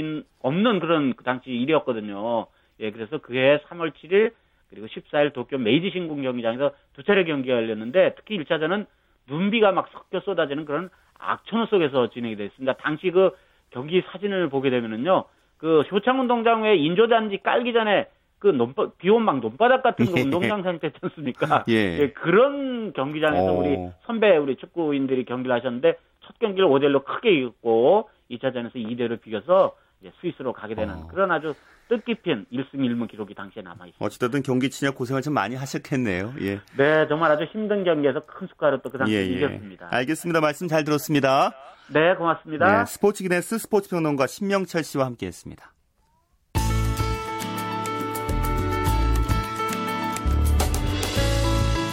없는 0.40 0.80
그런 0.80 1.14
그 1.14 1.24
당시 1.24 1.50
일이었거든요. 1.50 2.46
예, 2.80 2.90
그래서 2.90 3.18
그해 3.18 3.58
3월 3.68 3.92
7일 3.92 4.32
그리고 4.70 4.86
14일 4.86 5.32
도쿄 5.32 5.58
메이지 5.58 5.90
신궁 5.90 6.22
경기장에서 6.22 6.72
두 6.94 7.02
차례 7.02 7.24
경기가 7.24 7.56
열렸는데 7.56 8.14
특히 8.16 8.38
1차전은 8.38 8.86
눈비가 9.28 9.72
막 9.72 9.88
섞여 9.92 10.20
쏟아지는 10.20 10.64
그런 10.64 10.90
악천후 11.18 11.66
속에서 11.66 12.10
진행이 12.10 12.36
됐습니다. 12.36 12.74
당시 12.74 13.10
그 13.10 13.30
경기 13.70 14.02
사진을 14.12 14.48
보게 14.48 14.70
되면은요, 14.70 15.24
그 15.58 15.82
효창 15.90 16.20
운동장 16.20 16.62
외 16.62 16.76
인조단지 16.76 17.38
깔기 17.42 17.72
전에 17.72 18.06
그 18.38 18.48
논바, 18.48 18.92
비온 18.98 19.22
막 19.22 19.40
논바닥 19.40 19.82
같은 19.82 20.06
그 20.06 20.14
예. 20.16 20.22
운동장 20.22 20.62
상태 20.62 20.86
있지 20.86 20.98
않습니까? 21.02 21.64
예. 21.68 22.10
그런 22.10 22.92
경기장에서 22.92 23.52
오. 23.52 23.58
우리 23.58 23.76
선배 24.06 24.36
우리 24.36 24.56
축구인들이 24.56 25.24
경기를 25.24 25.54
하셨는데 25.56 25.96
첫 26.20 26.38
경기를 26.38 26.68
5대1로 26.68 27.04
크게 27.04 27.32
이겼고 27.32 28.08
2차전에서 28.30 28.74
2대1로 28.74 29.20
비겨서 29.20 29.74
이제 30.00 30.12
스위스로 30.20 30.52
가게 30.52 30.74
되는 30.74 30.94
어. 30.94 31.06
그런 31.08 31.30
아주 31.30 31.54
뜻깊은 31.88 32.46
1승 32.52 32.74
1무 32.74 33.08
기록이 33.08 33.34
당시에 33.34 33.62
남아 33.62 33.86
있습니다. 33.86 34.04
어찌됐든 34.04 34.42
경기 34.42 34.70
치냐 34.70 34.92
고생을 34.92 35.22
좀 35.22 35.34
많이 35.34 35.56
하셨겠네요. 35.56 36.34
예. 36.40 36.60
네, 36.76 37.08
정말 37.08 37.32
아주 37.32 37.44
힘든 37.44 37.82
경기에서 37.84 38.24
큰 38.26 38.46
숟가락 38.46 38.82
또그 38.82 38.98
당시 38.98 39.14
예, 39.14 39.20
에 39.20 39.22
예. 39.22 39.36
이겼습니다. 39.36 39.88
알겠습니다. 39.90 40.40
말씀 40.40 40.68
잘 40.68 40.84
들었습니다. 40.84 41.52
네, 41.88 42.14
고맙습니다. 42.14 42.78
네, 42.80 42.86
스포츠 42.86 43.22
기네스 43.22 43.58
스포츠 43.58 43.88
평론가 43.88 44.26
신명철 44.26 44.84
씨와 44.84 45.06
함께 45.06 45.26
했습니다. 45.26 45.72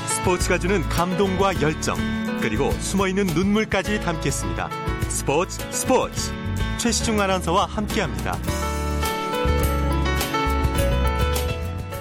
스포츠가 0.08 0.58
주는 0.58 0.82
감동과 0.82 1.62
열정, 1.62 1.96
그리고 2.42 2.72
숨어있는 2.72 3.28
눈물까지 3.28 4.02
담겠습니다. 4.02 4.70
스포츠 5.08 5.60
스포츠 5.72 6.45
최시중 6.78 7.20
아나운서와 7.20 7.66
함께합니다. 7.66 8.38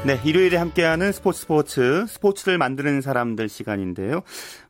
네, 0.04 0.20
일요일에 0.22 0.58
함께하는 0.58 1.12
스포츠 1.12 1.40
스포츠, 1.40 2.06
스포츠를 2.06 2.58
만드는 2.58 3.00
사람들 3.00 3.48
시간인데요. 3.48 4.20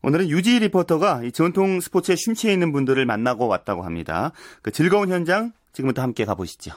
오늘은 0.02 0.28
유지 0.28 0.60
리포터가 0.60 1.22
이 1.24 1.32
전통 1.32 1.80
스포츠에 1.80 2.14
심취해 2.14 2.52
있는 2.52 2.70
분들을 2.70 3.04
만나고 3.04 3.48
왔다고 3.48 3.82
합니다. 3.82 4.30
그 4.62 4.70
즐거운 4.70 5.10
현장 5.10 5.52
지금부터 5.72 6.02
함께 6.02 6.24
가보시죠. 6.24 6.70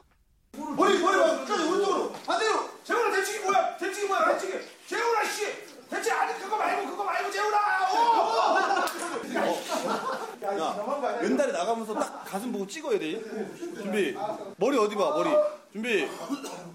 머리 0.76 0.98
머리 1.00 1.18
와 1.18 1.38
끝까지 1.38 1.64
오른쪽으로 1.68 2.14
반대로 2.26 2.54
재훈아 2.84 3.12
대치기 3.12 3.46
뭐야 3.46 3.78
대치기 3.78 4.08
뭐야 4.08 4.26
대치기 4.26 4.54
재훈아 4.88 5.24
씨 5.26 5.46
대치 5.92 6.12
아니 6.12 6.34
그거 6.42 6.58
말고 6.58 6.90
그거 6.90 7.04
말고 7.04 7.32
재훈아 7.32 7.58
야 10.58 11.20
옛날에 11.24 11.52
나가면서 11.68 11.94
딱 11.96 12.24
가슴 12.26 12.52
보고 12.52 12.66
찍어야 12.66 12.98
돼. 12.98 13.22
준비. 13.76 14.16
머리 14.56 14.78
어디 14.78 14.96
봐, 14.96 15.12
머리. 15.12 15.30
준비. 15.74 16.08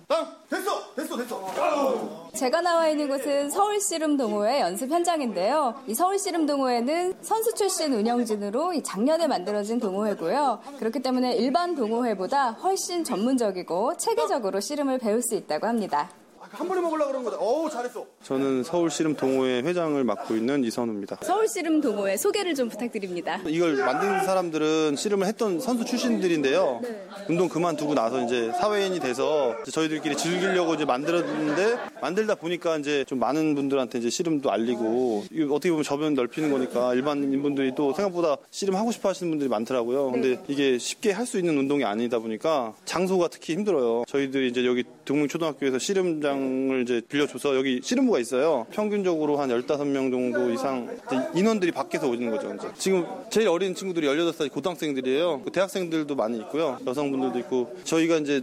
땅! 0.06 0.36
됐어 0.50 0.94
됐어 0.94 1.16
됐어. 1.16 2.28
제가 2.34 2.60
나와 2.60 2.88
있는 2.88 3.08
곳은 3.08 3.48
서울 3.50 3.80
씨름 3.80 4.18
동호회 4.18 4.60
연습 4.60 4.90
현장인데요. 4.90 5.74
이 5.86 5.94
서울 5.94 6.18
씨름 6.18 6.44
동호회는 6.46 7.14
선수 7.22 7.54
출신 7.54 7.94
운영진으로 7.94 8.74
이 8.74 8.82
작년에 8.82 9.26
만들어진 9.26 9.80
동호회고요. 9.80 10.60
그렇기 10.78 11.00
때문에 11.00 11.34
일반 11.36 11.74
동호회보다 11.74 12.50
훨씬 12.52 13.02
전문적이고 13.02 13.96
체계적으로 13.96 14.60
씨름을 14.60 14.98
배울 14.98 15.22
수 15.22 15.34
있다고 15.34 15.66
합니다. 15.66 16.10
한 16.52 16.68
번에 16.68 16.80
먹으려고 16.82 17.10
그런 17.10 17.24
거다. 17.24 17.38
어우 17.38 17.70
잘했어. 17.70 18.06
저는 18.22 18.62
서울씨름 18.62 19.16
동호회 19.16 19.60
회장을 19.62 20.02
맡고 20.04 20.36
있는 20.36 20.62
이선우입니다. 20.64 21.18
서울씨름 21.22 21.80
동호회 21.80 22.16
소개를 22.16 22.54
좀 22.54 22.68
부탁드립니다. 22.68 23.40
이걸 23.46 23.76
만든 23.76 24.22
사람들은 24.24 24.96
씨름을 24.96 25.26
했던 25.26 25.60
선수 25.60 25.84
출신들인데요. 25.84 26.80
운동 27.28 27.48
그만두고 27.48 27.94
나서 27.94 28.22
이제 28.22 28.52
사회인이 28.52 29.00
돼서 29.00 29.54
이제 29.62 29.70
저희들끼리 29.70 30.16
즐기려고 30.16 30.74
이제 30.74 30.84
만들었는데 30.84 31.76
만들다 32.02 32.34
보니까 32.34 32.76
이제 32.76 33.04
좀 33.08 33.18
많은 33.18 33.54
분들한테 33.54 33.98
이제 33.98 34.10
씨름도 34.10 34.50
알리고 34.50 35.24
이게 35.30 35.44
어떻게 35.44 35.70
보면 35.70 35.82
저변 35.84 36.14
넓히는 36.14 36.50
거니까 36.52 36.92
일반인 36.94 37.40
분들이 37.42 37.74
또 37.74 37.92
생각보다 37.94 38.36
씨름 38.50 38.76
하고 38.76 38.92
싶어 38.92 39.08
하시는 39.08 39.30
분들이 39.30 39.48
많더라고요. 39.48 40.10
근데 40.12 40.38
이게 40.48 40.78
쉽게 40.78 41.10
할 41.12 41.22
수 41.22 41.38
있는 41.38 41.56
운동이 41.56 41.84
아니다 41.84 42.18
보니까 42.18 42.74
장소가 42.84 43.28
특히 43.28 43.54
힘들어요. 43.54 44.02
저희들이 44.08 44.48
이제 44.48 44.66
여기 44.66 44.82
동문초등학교에서 45.04 45.78
씨름장 45.78 46.41
을 46.42 46.82
이제 46.82 47.00
빌려줘서 47.08 47.56
여기 47.56 47.80
씨름부가 47.82 48.18
있어요. 48.18 48.66
평균적으로 48.70 49.36
한 49.38 49.50
15명 49.50 50.10
정도 50.10 50.50
이상 50.50 50.88
인원들이 51.34 51.72
밖에서 51.72 52.08
오는 52.08 52.30
거죠. 52.30 52.54
이제. 52.54 52.68
지금 52.76 53.06
제일 53.30 53.48
어린 53.48 53.74
친구들이 53.74 54.06
18살 54.06 54.50
고등학생들이에요. 54.52 55.42
그 55.44 55.50
대학생들도 55.50 56.14
많이 56.14 56.38
있고요. 56.38 56.78
여성분들도 56.86 57.38
있고 57.40 57.74
저희가 57.84 58.16
이제 58.16 58.42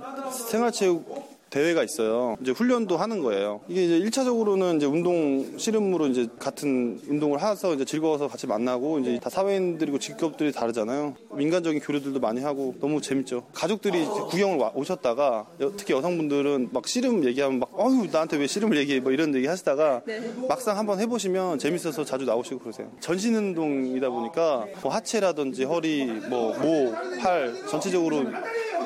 생활체육 0.50 1.29
대회가 1.50 1.84
있어요. 1.84 2.38
이제 2.42 2.52
훈련도 2.52 2.98
하는 2.98 3.22
거예요. 3.22 3.62
이게 3.68 3.86
이제 3.86 4.00
1차적으로는 4.10 4.78
이제 4.78 4.86
운동 4.86 5.58
씨름으로 5.58 6.08
이제 6.08 6.28
같은 6.40 7.00
운동을 7.08 7.42
해서 7.42 7.74
이제 7.74 7.86
즐거워서 7.86 8.28
같이 8.28 8.46
만나고 8.48 9.00
이제 9.00 9.20
다 9.22 9.30
사회인들이고 9.30 9.98
직업들이 10.00 10.52
다르잖아요. 10.52 11.16
민간적인 11.34 11.80
교류들도 11.82 12.20
많이 12.20 12.42
하고 12.42 12.76
너무 12.80 13.02
재밌죠. 13.02 13.46
가족들이 13.54 14.02
이제 14.02 14.10
구경을 14.30 14.58
와- 14.58 14.72
오셨다가 14.76 15.48
여- 15.62 15.72
특히 15.76 15.94
여성분들은 15.94 16.70
막 16.72 16.88
씨름 16.88 17.24
얘기하면 17.26 17.60
막 17.60 17.70
어휴 17.74 18.08
나한테 18.12 18.38
왜 18.38 18.46
씨름을 18.48 18.78
얘기해 18.78 19.00
뭐 19.00 19.12
이런 19.12 19.34
얘기 19.36 19.48
하시다가 19.48 20.02
막상 20.48 20.78
한번 20.78 21.00
해보시면 21.00 21.58
재밌어서 21.60 22.06
자주 22.06 22.26
나오시고 22.26 22.60
그러세요. 22.60 22.92
전신 23.00 23.36
운동이다 23.36 24.10
보니까 24.10 24.66
뭐 24.82 24.92
하체라든지 24.92 25.64
허리, 25.64 26.06
뭐 26.06 26.54
모, 26.60 26.94
팔 27.22 27.54
전체적으로 27.70 28.24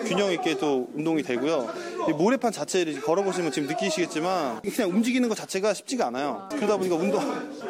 균형 0.05 0.31
있게 0.31 0.57
또 0.57 0.87
운동이 0.95 1.23
되고요. 1.23 1.67
이 2.09 2.11
모래판 2.13 2.51
자체를 2.51 3.01
걸어보시면 3.01 3.51
지금 3.51 3.67
느끼시겠지만 3.67 4.61
그냥 4.61 4.89
움직이는 4.89 5.29
것 5.29 5.35
자체가 5.35 5.73
쉽지가 5.73 6.07
않아요. 6.07 6.49
그러다 6.51 6.77
보니까 6.77 6.95
운동 6.95 7.21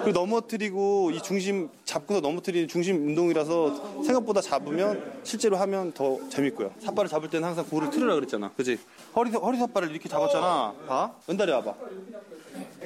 그리고 0.03 0.11
넘어뜨리고 0.11 1.11
이 1.11 1.21
중심 1.21 1.69
잡고서 1.85 2.19
넘어뜨리는 2.21 2.67
중심 2.67 3.07
운동이라서 3.07 4.03
생각보다 4.03 4.41
잡으면 4.41 5.19
실제로 5.23 5.57
하면 5.57 5.91
더 5.93 6.17
재밌고요. 6.29 6.71
삿발을 6.79 7.09
잡을 7.09 7.29
때는 7.29 7.47
항상 7.47 7.65
고를 7.65 7.89
틀으라 7.89 8.15
그랬잖아. 8.15 8.51
그지? 8.55 8.79
허리 9.15 9.31
허리 9.31 9.57
삿발을 9.57 9.91
이렇게 9.91 10.09
잡았잖아. 10.09 10.73
봐. 10.87 11.11
왼다리 11.27 11.51
와봐. 11.51 11.73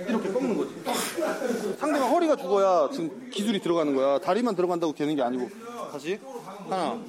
이렇게 0.08 0.32
꺾는 0.32 0.58
거지. 0.58 0.72
상대방 1.80 2.12
허리가 2.14 2.36
죽어야 2.36 2.90
지금 2.92 3.30
기술이 3.32 3.62
들어가는 3.62 3.96
거야. 3.96 4.20
다리만 4.20 4.56
들어간다고 4.56 4.94
되는 4.94 5.16
게 5.16 5.22
아니고. 5.22 5.50
다시. 5.92 6.20
하나, 6.70 7.00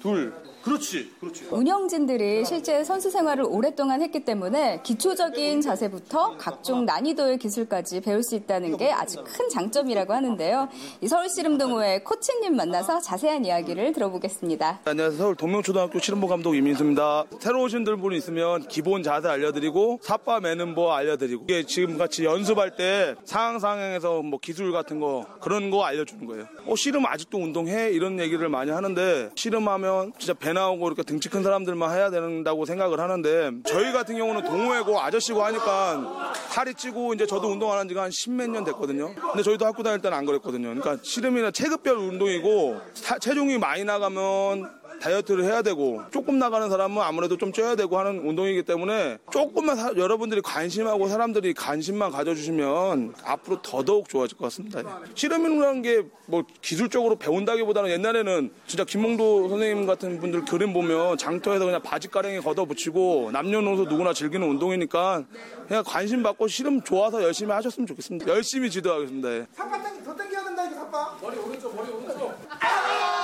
둘. 0.00 0.32
그렇지. 0.62 1.10
그렇지. 1.20 1.48
운영진들이 1.50 2.44
실제 2.44 2.84
선수 2.84 3.10
생활을 3.10 3.44
오랫동안 3.46 4.00
했기 4.00 4.24
때문에 4.24 4.80
기초적인 4.82 5.60
자세부터 5.60 6.36
각종 6.38 6.84
난이도의 6.84 7.38
기술까지 7.38 8.00
배울 8.00 8.22
수 8.22 8.36
있다는 8.36 8.76
게 8.76 8.92
아주 8.92 9.22
큰 9.24 9.48
장점이라고 9.48 10.12
하는데요. 10.12 10.68
이 11.00 11.08
서울 11.08 11.28
씨름동호회 11.28 12.02
코치님 12.02 12.54
만나서 12.54 13.00
자세한 13.00 13.44
이야기를 13.44 13.92
들어보겠습니다. 13.92 14.80
안녕하세요. 14.84 15.18
서울 15.18 15.36
동명초등학교 15.36 15.98
씨름부 15.98 16.28
감독 16.28 16.54
이민수입니다. 16.54 17.24
새로 17.40 17.62
오신 17.62 17.82
분 17.82 18.12
있으면 18.12 18.66
기본 18.68 19.02
자세 19.02 19.28
알려드리고 19.28 19.98
삿바 20.02 20.40
매는 20.40 20.74
법 20.74 20.92
알려드리고 20.92 21.44
이게 21.44 21.64
지금 21.66 21.98
같이 21.98 22.24
연습할 22.24 22.76
때 22.76 23.16
상황 23.24 23.58
상황에서 23.58 24.22
뭐 24.22 24.38
기술 24.40 24.72
같은 24.72 25.00
거 25.00 25.26
그런 25.40 25.70
거 25.70 25.84
알려주는 25.84 26.24
거예요. 26.26 26.46
어 26.66 26.76
씨름 26.76 27.04
아직도 27.04 27.38
운동해 27.38 27.90
이런 27.90 28.20
얘기를 28.20 28.48
많이 28.48 28.70
하는데 28.70 29.30
씨름하면 29.34 30.12
진짜 30.18 30.32
배 30.34 30.51
나오고 30.52 30.86
이렇게 30.88 31.02
등치 31.02 31.28
큰 31.28 31.42
사람들만 31.42 31.94
해야 31.96 32.10
된다고 32.10 32.64
생각을 32.64 33.00
하는데 33.00 33.50
저희 33.64 33.92
같은 33.92 34.16
경우는 34.16 34.44
동호회고 34.44 35.00
아저씨고 35.00 35.42
하니까 35.44 36.32
살이 36.48 36.74
찌고 36.74 37.14
이제 37.14 37.26
저도 37.26 37.48
운동 37.48 37.70
안 37.72 37.78
한 37.78 37.88
지가 37.88 38.02
한 38.02 38.10
십몇 38.10 38.50
년 38.50 38.64
됐거든요. 38.64 39.14
근데 39.14 39.42
저희도 39.42 39.64
학교 39.66 39.82
다닐 39.82 40.00
때는 40.00 40.16
안 40.16 40.24
그랬거든요. 40.26 40.68
그러니까 40.74 40.98
씨름이나 41.02 41.50
체급별 41.50 41.96
운동이고 41.96 42.80
사- 42.94 43.18
체중이 43.18 43.58
많이 43.58 43.84
나가면 43.84 44.81
다이어트를 45.00 45.44
해야 45.44 45.62
되고 45.62 46.02
조금 46.12 46.38
나가는 46.38 46.68
사람은 46.68 47.00
아무래도 47.02 47.36
좀 47.36 47.52
쪄야 47.52 47.74
되고 47.76 47.98
하는 47.98 48.18
운동이기 48.26 48.62
때문에 48.64 49.18
조금만 49.32 49.76
사- 49.76 49.92
여러분들이 49.96 50.40
관심하고 50.42 51.08
사람들이 51.08 51.54
관심만 51.54 52.10
가져주시면 52.10 53.14
앞으로 53.24 53.62
더더욱 53.62 54.08
좋아질 54.08 54.36
것 54.38 54.44
같습니다. 54.46 54.80
예. 54.80 54.84
씨름이라는 55.14 55.82
게 55.82 56.02
뭐 56.26 56.44
기술적으로 56.62 57.16
배운다기보다는 57.16 57.90
옛날에는 57.90 58.52
진짜 58.66 58.84
김홍도 58.84 59.50
선생님 59.50 59.86
같은 59.86 60.18
분들 60.18 60.46
그림 60.46 60.72
보면 60.72 61.18
장터에서 61.18 61.66
그냥 61.66 61.82
바지 61.82 62.08
가랭이 62.08 62.40
걷어붙이고 62.40 63.30
남녀노소 63.32 63.84
누구나 63.84 64.14
즐기는 64.14 64.48
운동이니까 64.48 65.24
그냥 65.68 65.82
관심 65.86 66.22
받고 66.22 66.48
씨름 66.48 66.80
좋아서 66.82 67.22
열심히 67.22 67.52
하셨으면 67.52 67.86
좋겠습니다. 67.86 68.26
열심히 68.28 68.70
지도하겠습니다. 68.70 69.28
예. 69.30 69.46
샅바 69.52 69.82
땡, 69.82 70.02
더 70.04 70.16
땡겨야 70.16 70.44
된다 70.44 70.64
이거 70.64 70.74
샅바. 70.76 71.18
머리 71.20 71.36
오른쪽 71.36 71.76
머리 71.76 71.90
오른쪽. 71.90 72.34
아 72.48 73.21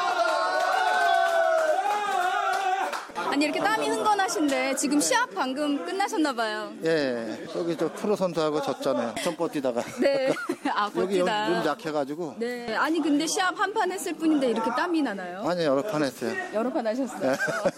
니 3.39 3.45
이렇게 3.45 3.61
땀이 3.61 3.89
흥건하신데 3.89 4.75
지금 4.77 4.99
시합 5.01 5.33
방금 5.35 5.85
끝나셨나 5.85 6.33
봐요. 6.33 6.73
예, 6.85 7.47
여기 7.55 7.77
저 7.77 7.91
프로 7.93 8.17
선수하고 8.17 8.61
졌잖아요. 8.63 9.15
점퍼 9.23 9.49
뛰다가. 9.49 9.81
네. 10.01 10.33
아 10.75 10.91
여기 10.97 11.19
버티다. 11.21 11.49
눈 11.49 11.67
약해가지고. 11.67 12.35
네. 12.39 12.75
아니 12.75 13.01
근데 13.01 13.27
시합 13.27 13.57
한 13.59 13.69
판 13.73 13.93
했을 13.93 14.15
뿐인데 14.15 14.49
이렇게 14.51 14.71
땀이 14.71 15.03
나나요? 15.03 15.47
아니, 15.47 15.63
여러 15.63 15.83
판 15.83 16.03
했어요. 16.03 16.33
여러 16.55 16.73
판 16.73 16.87
하셨어요. 16.87 17.35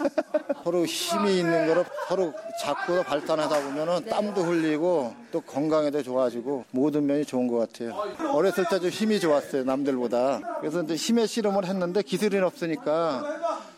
서로 0.64 0.85
힘이 0.87 1.38
있는 1.40 1.66
거를 1.66 1.85
서로 2.09 2.33
잡고 2.62 3.03
발산하다 3.03 3.62
보면은 3.64 4.05
땀도 4.07 4.42
흘리고 4.42 5.14
또 5.33 5.40
건강에도 5.40 6.03
좋아지고 6.03 6.64
모든 6.70 7.07
면이 7.07 7.25
좋은 7.25 7.49
것 7.49 7.59
같아요. 7.59 7.94
어렸을 8.33 8.64
때 8.70 8.79
좀 8.81 8.88
힘이 8.88 9.20
좋았어요, 9.20 9.64
남들보다. 9.64 10.40
그래서 10.61 10.83
이제 10.83 10.94
힘의 10.94 11.27
씨름을 11.27 11.66
했는데 11.66 12.03
기술이 12.03 12.38
없으니까 12.38 13.23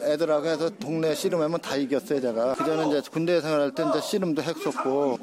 애들하고 0.05 0.47
해서 0.47 0.71
동네 0.79 1.15
씨름하면 1.15 1.61
다 1.61 1.77
이겼어요, 1.77 2.21
제가. 2.21 2.55
그전에 2.55 2.89
이제 2.89 3.03
군대 3.11 3.41
생활할 3.41 3.73
때 3.73 3.85
이제 3.89 4.01
씨름도 4.01 4.43
했었고 4.43 5.19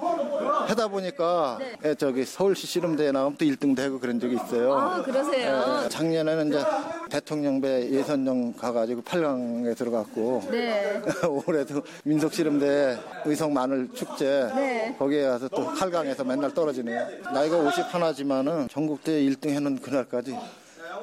하다 0.67 0.87
보니까 0.89 1.59
예, 1.83 1.95
저기 1.95 2.25
서울시 2.25 2.67
씨름대회 2.67 3.11
나가면 3.11 3.37
또 3.37 3.45
1등도 3.45 3.79
하고 3.79 3.99
그런 3.99 4.19
적이 4.19 4.35
있어요. 4.35 4.73
아 4.75 5.01
그러세요. 5.01 5.81
예, 5.85 5.89
작년에는 5.89 6.47
이제 6.49 6.63
대통령배 7.09 7.89
예선전 7.91 8.55
가가지고 8.55 9.01
8강에 9.01 9.75
들어갔고 9.75 10.43
네. 10.51 11.01
올해도 11.47 11.81
민속씨름대 12.03 12.97
의성 13.25 13.53
마늘 13.53 13.89
축제 13.93 14.49
네. 14.55 14.95
거기에 14.97 15.23
가서 15.23 15.47
또 15.49 15.65
8강에서 15.73 16.25
맨날 16.25 16.53
떨어지네요. 16.53 17.07
나이가 17.33 17.57
50 17.57 17.93
하나지만은 17.93 18.67
전국대회 18.69 19.21
1등 19.23 19.49
해는 19.49 19.79
그날까지 19.79 20.35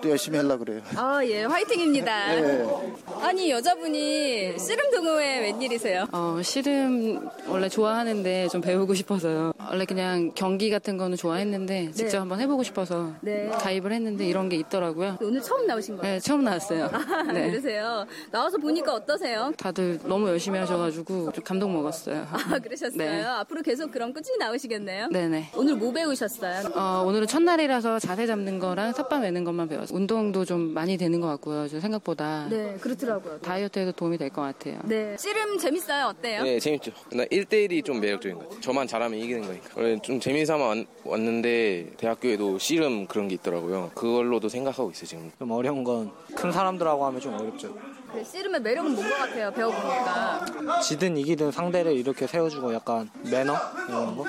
또 0.02 0.10
열심히 0.10 0.38
하려고 0.38 0.64
그래요. 0.64 0.80
아, 0.96 1.24
예, 1.24 1.44
화이팅입니다. 1.44 2.36
예. 2.36 2.66
아니, 3.22 3.50
여자분이 3.50 4.58
씨름 4.58 4.90
동호회 4.90 5.40
웬일이세요? 5.40 6.06
어, 6.12 6.38
씨름 6.42 7.28
원래 7.48 7.68
좋아하는데 7.68 8.48
좀 8.48 8.60
배우고 8.60 8.94
싶어서요. 8.94 9.52
원래 9.70 9.84
그냥 9.84 10.32
경기 10.34 10.70
같은 10.70 10.96
거는 10.96 11.16
좋아했는데 11.16 11.92
직접 11.92 12.20
한번 12.20 12.40
해보고 12.40 12.62
싶어서 12.62 13.12
네. 13.20 13.48
가입을 13.48 13.92
했는데 13.92 14.26
이런 14.26 14.48
게 14.48 14.56
있더라고요. 14.56 15.18
오늘 15.20 15.40
처음 15.40 15.66
나오신 15.66 15.96
거예요? 15.96 16.14
네, 16.14 16.20
처음 16.20 16.44
나왔어요. 16.44 16.90
아, 16.92 17.22
네. 17.32 17.50
그러세요. 17.50 18.06
나와서 18.30 18.58
보니까 18.58 18.92
어떠세요? 18.94 19.52
다들 19.56 20.00
너무 20.04 20.28
열심히 20.28 20.58
하셔가지고 20.58 21.32
좀 21.32 21.44
감동 21.44 21.72
먹었어요. 21.72 22.26
아, 22.30 22.58
그러셨어요? 22.58 22.96
네. 22.98 23.22
앞으로 23.24 23.62
계속 23.62 23.90
그럼 23.90 24.12
꾸준히 24.12 24.38
나오시겠네요? 24.38 25.08
네네. 25.08 25.50
오늘 25.56 25.74
뭐 25.76 25.92
배우셨어요? 25.92 26.70
어, 26.74 27.04
오늘은 27.06 27.26
첫날이라서 27.26 27.98
자세 27.98 28.26
잡는 28.26 28.58
거랑 28.58 28.92
삿바 28.92 29.18
매는 29.18 29.44
것만 29.44 29.68
배웠어요. 29.68 29.75
운동도 29.90 30.44
좀 30.44 30.72
많이 30.72 30.96
되는 30.96 31.20
것 31.20 31.26
같고요. 31.28 31.68
저 31.68 31.80
생각보다 31.80 32.46
네, 32.48 32.76
그렇더라고요. 32.80 33.38
다이어트에도 33.40 33.92
도움이 33.92 34.18
될 34.18 34.30
것 34.30 34.42
같아요. 34.42 34.78
네. 34.84 35.16
씨름 35.18 35.58
재밌어요? 35.58 36.06
어때요? 36.06 36.42
네, 36.42 36.58
재밌죠. 36.58 36.92
나 37.12 37.24
1대1이 37.24 37.84
좀 37.84 38.00
매력적인 38.00 38.36
것 38.38 38.44
같아요. 38.44 38.60
저만 38.60 38.86
잘하면 38.86 39.18
이기는 39.18 39.42
거니까. 39.46 39.68
원래 39.76 39.98
좀 40.02 40.18
재미삼아 40.20 40.64
왔- 40.64 40.86
왔는데 41.04 41.92
대학교에도 41.96 42.58
씨름 42.58 43.06
그런 43.06 43.28
게 43.28 43.34
있더라고요. 43.36 43.90
그걸로도 43.94 44.48
생각하고 44.48 44.90
있어요, 44.90 45.06
지금. 45.06 45.30
좀 45.38 45.50
어려운 45.50 45.84
건 45.84 46.10
큰 46.34 46.52
사람들하고 46.52 47.04
하면 47.06 47.20
좀 47.20 47.34
어렵죠. 47.34 47.74
그 48.12 48.22
씨름의 48.24 48.60
매력은 48.62 48.94
뭔 48.94 49.08
것 49.08 49.16
같아요? 49.16 49.50
배워보니까. 49.52 50.80
지든 50.82 51.16
이기든 51.16 51.50
상대를 51.52 51.92
이렇게 51.92 52.26
세워주고 52.26 52.72
약간 52.74 53.10
매너 53.30 53.54
이런 53.88 54.16
거 54.16 54.24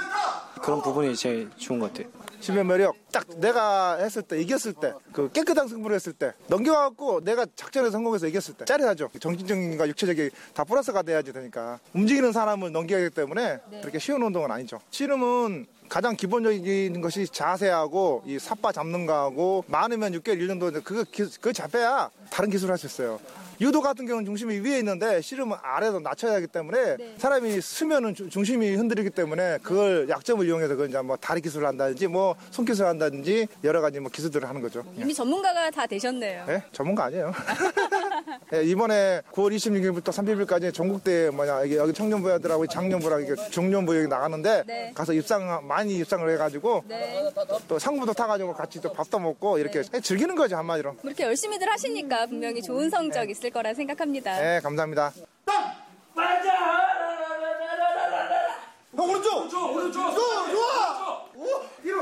그런 0.62 0.82
부분이 0.82 1.16
제일 1.16 1.50
좋은 1.58 1.80
것 1.80 1.94
같아요. 1.94 2.12
심의 2.40 2.64
매력. 2.64 2.96
딱 3.12 3.26
내가 3.40 3.96
했을 3.98 4.22
때 4.22 4.40
이겼을 4.42 4.74
때 4.74 4.94
그 5.12 5.32
깨끗한 5.32 5.68
승부를 5.68 5.96
했을 5.96 6.14
때 6.14 6.34
넘겨갖고 6.48 7.22
내가 7.24 7.46
작전에 7.56 7.90
성공해서 7.90 8.28
이겼을 8.28 8.54
때 8.56 8.66
짜릿하죠. 8.66 9.10
정신적인과 9.20 9.88
육체적인 9.88 10.30
다 10.54 10.64
플러스가 10.64 11.02
돼야지 11.02 11.34
되니까. 11.34 11.80
움직이는 11.94 12.32
사람을 12.32 12.72
넘겨야 12.72 13.04
하기 13.06 13.16
때문에 13.16 13.60
그렇게 13.82 13.98
쉬운 14.00 14.22
운동은 14.22 14.52
아니죠. 14.52 14.80
씨름은 14.92 15.66
가장 15.90 16.16
기본적인 16.16 17.00
것이 17.02 17.28
자세하고 17.28 18.24
이 18.26 18.38
삿바 18.40 18.72
잡는 18.74 19.06
거하고 19.06 19.64
많으면 19.68 20.12
6개월 20.14 20.38
1년도 20.40 20.84
그거 20.84 21.04
기- 21.06 21.24
그거 21.38 21.52
잡혀야 21.54 22.10
다른 22.30 22.50
기술을 22.50 22.74
할 22.74 22.78
수 22.78 22.86
있어요 22.88 23.20
유도 23.60 23.82
같은 23.82 24.06
경우는 24.06 24.26
중심이 24.26 24.60
위에 24.60 24.80
있는데 24.80 25.22
씨름은 25.22 25.58
아래로 25.62 26.00
낮춰야 26.00 26.34
하기 26.36 26.48
때문에 26.48 26.98
사람이 27.18 27.60
쓰면은 27.62 28.14
주- 28.14 28.30
중심이 28.30 28.76
흔들리기 28.76 29.10
때문에 29.12 29.58
그걸 29.64 30.08
약점을 30.10 30.46
이용해서 30.46 30.76
그 30.76 30.88
이제 30.88 31.02
뭐 31.02 31.16
다리 31.18 31.42
기술을 31.42 31.68
한다든지 31.68 32.08
뭐 32.08 32.36
손기술을 32.52 32.90
한다든지 32.90 33.48
여러 33.64 33.82
가지 33.82 34.00
뭐 34.00 34.12
기술들을 34.12 34.48
하는 34.48 34.62
거죠. 34.62 34.84
이미 34.96 35.14
전문가가 35.14 35.70
다 35.72 35.86
되셨네요. 35.88 36.46
예? 36.50 36.64
전문가 36.72 37.06
아니에요. 37.06 37.32
예, 38.54 38.64
이번에 38.64 39.22
9월 39.32 39.56
26일부터 39.56 40.06
30일까지 40.06 40.74
전국대 40.74 41.30
뭐냐 41.32 41.62
여기, 41.62 41.76
여기 41.78 41.94
청년부야들하고 41.94 42.68
장년부랑 42.68 43.24
이게 43.24 43.36
중년부 43.50 43.98
여기 43.98 44.08
나가는데 44.08 44.64
네. 44.68 44.92
가서 44.94 45.14
입상 45.14 45.66
많이 45.68 45.96
입상을 45.98 46.30
해가지고 46.34 46.84
또 47.68 47.80
상부도 47.80 48.14
타가지고 48.14 48.54
같이 48.54 48.80
또 48.82 48.92
밥도 48.92 49.20
먹고 49.20 49.58
이렇게 49.58 49.82
즐기는 49.84 50.36
거죠 50.36 50.58
한마디로. 50.58 50.92
뭐 50.94 51.02
이렇게 51.06 51.24
열심히들 51.24 51.68
하시니까 51.70 52.28
분명히 52.28 52.62
좋은 52.62 52.90
성적 52.90 53.30
있을 53.48 53.52
거라 53.52 53.74
생각합니다. 53.74 54.40
네 54.40 54.60
감사합니다. 54.62 55.12
형 55.46 55.74
오른쪽 59.10 59.38
오른쪽 59.38 59.76
오른쪽 59.76 60.12
좋아 60.12 60.50
좋아 60.52 61.26
오 61.36 61.46
뒤로 61.82 62.02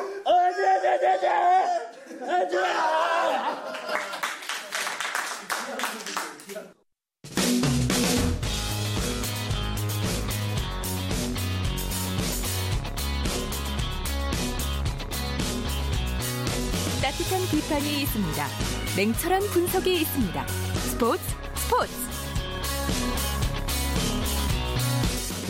따뜻한 17.01 17.41
비판이 17.51 18.01
있습니다. 18.01 18.47
냉철한 18.97 19.41
분석이 19.53 20.01
있습니다. 20.01 20.47
스포츠 20.47 21.34
스포츠 21.75 21.91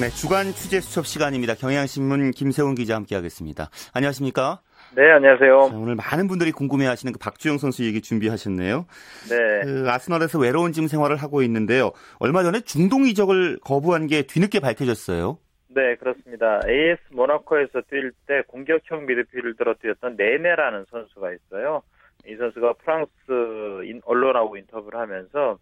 네, 0.02 0.10
주간 0.10 0.48
취재 0.48 0.82
수첩 0.82 1.06
시간입니다. 1.06 1.54
경향신문 1.54 2.32
김세훈 2.32 2.74
기자 2.76 2.96
함께하겠습니다. 2.96 3.70
안녕하십니까? 3.94 4.60
네, 4.96 5.10
안녕하세요. 5.12 5.70
자, 5.70 5.76
오늘 5.78 5.96
많은 5.96 6.28
분들이 6.28 6.52
궁금해하시는 6.52 7.14
그 7.14 7.20
박주영 7.20 7.58
선수 7.60 7.86
얘기 7.86 8.02
준비하셨네요. 8.02 8.86
네. 9.30 9.62
그 9.64 9.86
아스널에서 9.90 10.40
외로운 10.40 10.72
짐 10.74 10.88
생활을 10.88 11.16
하고 11.18 11.42
있는데요. 11.44 11.92
얼마 12.20 12.44
전에 12.44 12.60
중동 12.62 13.06
이적을 13.06 13.60
거부한 13.64 14.08
게 14.08 14.24
뒤늦게 14.24 14.60
밝혀졌어요. 14.60 15.38
네, 15.70 15.96
그렇습니다. 15.96 16.60
AS 16.68 16.98
모나코에서 17.12 17.82
뛸 17.92 18.12
때 18.28 18.42
공격형 18.48 19.06
미드필더로 19.06 19.76
뛰었던 19.82 20.16
네네라는 20.18 20.86
선수가 20.92 21.32
있어요. 21.34 21.84
이 22.28 22.36
선수가 22.36 22.74
프랑스 22.84 23.12
인- 23.86 24.02
언론하고 24.06 24.58
인터뷰를 24.58 25.00
하면서 25.00 25.58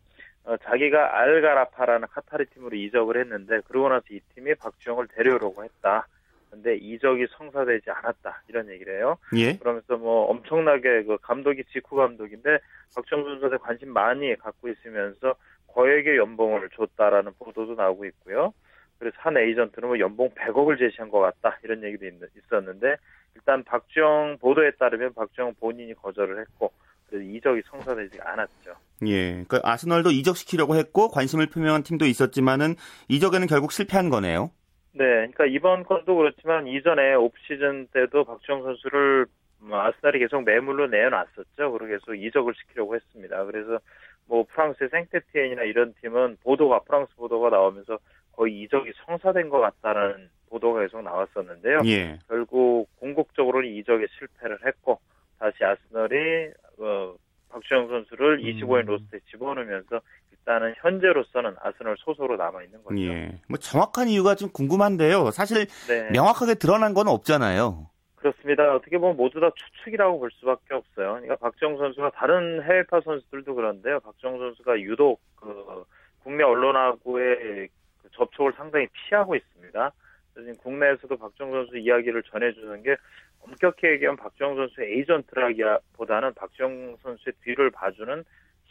어, 0.45 0.57
자기가 0.57 1.19
알가라파라는 1.19 2.07
카타르 2.09 2.45
팀으로 2.47 2.75
이적을 2.75 3.17
했는데 3.19 3.61
그러고 3.67 3.89
나서 3.89 4.05
이 4.11 4.19
팀이 4.35 4.55
박주영을 4.55 5.07
데려오려고 5.07 5.63
했다. 5.63 6.07
근데 6.49 6.75
이적이 6.75 7.27
성사되지 7.31 7.89
않았다. 7.89 8.43
이런 8.47 8.69
얘기를 8.69 8.97
해요. 8.97 9.17
예. 9.35 9.57
그러면서 9.57 9.97
뭐 9.97 10.25
엄청나게 10.25 11.03
그 11.03 11.17
감독이 11.21 11.63
직후 11.71 11.95
감독인데 11.95 12.59
박주영 12.95 13.23
선수한테 13.23 13.57
관심 13.57 13.91
많이 13.91 14.35
갖고 14.35 14.69
있으면서 14.69 15.35
거액의 15.67 16.17
연봉을 16.17 16.69
줬다라는 16.75 17.33
보도도 17.39 17.73
나오고 17.73 18.05
있고요. 18.05 18.53
그래서 18.99 19.17
한 19.19 19.35
에이전트는 19.35 19.87
뭐 19.87 19.99
연봉 19.99 20.29
100억을 20.29 20.77
제시한 20.77 21.09
것 21.09 21.19
같다 21.19 21.57
이런 21.63 21.83
얘기도 21.83 22.05
있, 22.05 22.13
있었는데 22.37 22.97
일단 23.35 23.63
박주영 23.63 24.37
보도에 24.39 24.71
따르면 24.71 25.13
박주영 25.13 25.55
본인이 25.59 25.93
거절을 25.95 26.39
했고 26.39 26.71
이적이 27.11 27.61
성사되지 27.65 28.19
않았죠. 28.21 28.75
예. 29.07 29.43
그 29.47 29.59
아스널도 29.63 30.11
이적시키려고 30.11 30.75
했고 30.75 31.09
관심을 31.09 31.47
표명한 31.47 31.83
팀도 31.83 32.05
있었지만은 32.05 32.75
이적에는 33.09 33.47
결국 33.47 33.71
실패한 33.71 34.09
거네요. 34.09 34.51
네, 34.93 35.05
그러니까 35.05 35.45
이번 35.47 35.83
건도 35.83 36.15
그렇지만 36.15 36.67
이전에 36.67 37.15
옵시즌 37.15 37.87
때도 37.87 38.25
박주영 38.25 38.63
선수를 38.63 39.25
뭐 39.59 39.81
아스날이 39.81 40.19
계속 40.19 40.43
매물로 40.43 40.87
내놨었죠. 40.87 41.71
그리고 41.71 41.85
계속 41.87 42.15
이적을 42.15 42.53
시키려고 42.55 42.95
했습니다. 42.95 43.43
그래서 43.45 43.79
뭐 44.27 44.45
프랑스의 44.49 44.89
생테티엔이나 44.89 45.63
이런 45.63 45.93
팀은 46.01 46.37
보도가 46.43 46.79
프랑스 46.81 47.13
보도가 47.15 47.49
나오면서 47.49 47.97
거의 48.33 48.61
이적이 48.61 48.93
성사된 49.05 49.49
것 49.49 49.59
같다는 49.59 50.29
보도가 50.49 50.81
계속 50.81 51.01
나왔었는데요. 51.01 51.81
예. 51.85 52.19
결국 52.27 52.87
궁극적으로는 52.99 53.69
이적에 53.69 54.05
실패를 54.17 54.59
했고 54.65 54.99
다시 55.43 55.57
아스널이 55.61 56.51
어, 56.79 57.15
박주영 57.49 57.89
선수를 57.89 58.39
25인 58.39 58.85
로스트에 58.85 59.19
집어넣으면서 59.29 59.99
일단은 60.31 60.73
현재로서는 60.77 61.55
아스널 61.59 61.97
소속으로 61.99 62.37
남아 62.37 62.63
있는 62.63 62.81
거죠. 62.81 63.01
예. 63.01 63.37
뭐 63.49 63.57
정확한 63.57 64.07
이유가 64.07 64.35
좀 64.35 64.49
궁금한데요. 64.53 65.31
사실 65.31 65.65
네. 65.89 66.09
명확하게 66.11 66.55
드러난 66.55 66.93
건 66.93 67.09
없잖아요. 67.09 67.89
그렇습니다. 68.15 68.73
어떻게 68.73 68.97
보면 68.97 69.17
모두 69.17 69.41
다 69.41 69.49
추측이라고 69.53 70.19
볼 70.19 70.31
수밖에 70.31 70.75
없어요. 70.75 71.15
그러니까 71.15 71.35
박정 71.35 71.77
선수가 71.77 72.11
다른 72.11 72.63
해외파 72.63 73.01
선수들도 73.01 73.53
그런데요. 73.53 73.99
박정 73.99 74.37
선수가 74.37 74.79
유독 74.79 75.19
그 75.35 75.83
국내 76.23 76.45
언론하고의 76.45 77.67
그 78.01 78.09
접촉을 78.13 78.53
상당히 78.55 78.87
피하고 78.93 79.35
있습니다. 79.35 79.91
지금 80.35 80.55
국내에서도 80.57 81.15
박정 81.17 81.51
선수 81.51 81.77
이야기를 81.77 82.23
전해주는 82.23 82.83
게 82.83 82.95
엄격히 83.41 83.87
얘기하면 83.87 84.17
박정 84.17 84.55
선수의 84.55 84.93
에이전트라기보다는 84.99 86.33
박정 86.33 86.97
선수의 87.03 87.33
뒤를 87.43 87.69
봐주는 87.71 88.23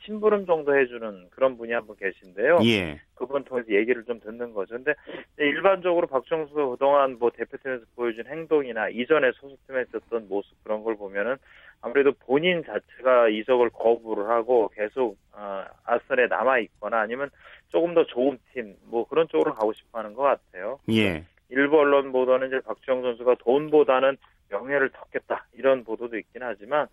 심부름 0.05 0.47
정도 0.47 0.77
해주는 0.77 1.29
그런 1.31 1.57
분이 1.57 1.73
한 1.73 1.87
분 1.87 1.95
계신데요. 1.97 2.59
예. 2.65 3.01
그분 3.15 3.45
통해서 3.45 3.71
얘기를 3.73 4.03
좀 4.05 4.19
듣는 4.19 4.53
거죠. 4.53 4.75
근데 4.75 4.95
일반적으로 5.39 6.09
박정수가 6.09 6.71
그동안 6.71 7.19
뭐 7.21 7.31
대표팀에서 7.31 7.85
보여준 7.95 8.27
행동이나 8.27 8.89
이전에 8.89 9.31
소속팀에 9.37 9.83
있었던 9.83 10.27
모습 10.29 10.53
그런 10.65 10.83
걸 10.83 10.97
보면은 10.97 11.37
아무래도 11.83 12.11
본인 12.13 12.65
자체가 12.65 13.29
이적을 13.29 13.71
거부를 13.71 14.29
하고 14.29 14.69
계속 14.75 15.17
어, 15.33 15.65
아스널에 15.85 16.27
남아 16.27 16.59
있거나 16.61 17.01
아니면 17.01 17.31
조금 17.69 17.95
더 17.95 18.05
좋은 18.07 18.39
팀 18.53 18.75
뭐 18.87 19.07
그런 19.07 19.29
쪽으로 19.29 19.55
가고 19.55 19.73
싶어 19.73 20.01
하는 20.01 20.15
것 20.15 20.23
같아요. 20.23 20.81
예. 20.91 21.25
일부 21.53 21.79
언론 21.79 22.13
보도는 22.13 22.49
이제 22.49 22.61
박주영 22.61 23.03
선수가 23.03 23.37
돈보다는 23.41 24.17
명예를 24.51 24.91
덮겠다 24.91 25.47
이런 25.55 25.85
보도도 25.85 26.19
있긴 26.19 26.43
하지만 26.43 26.87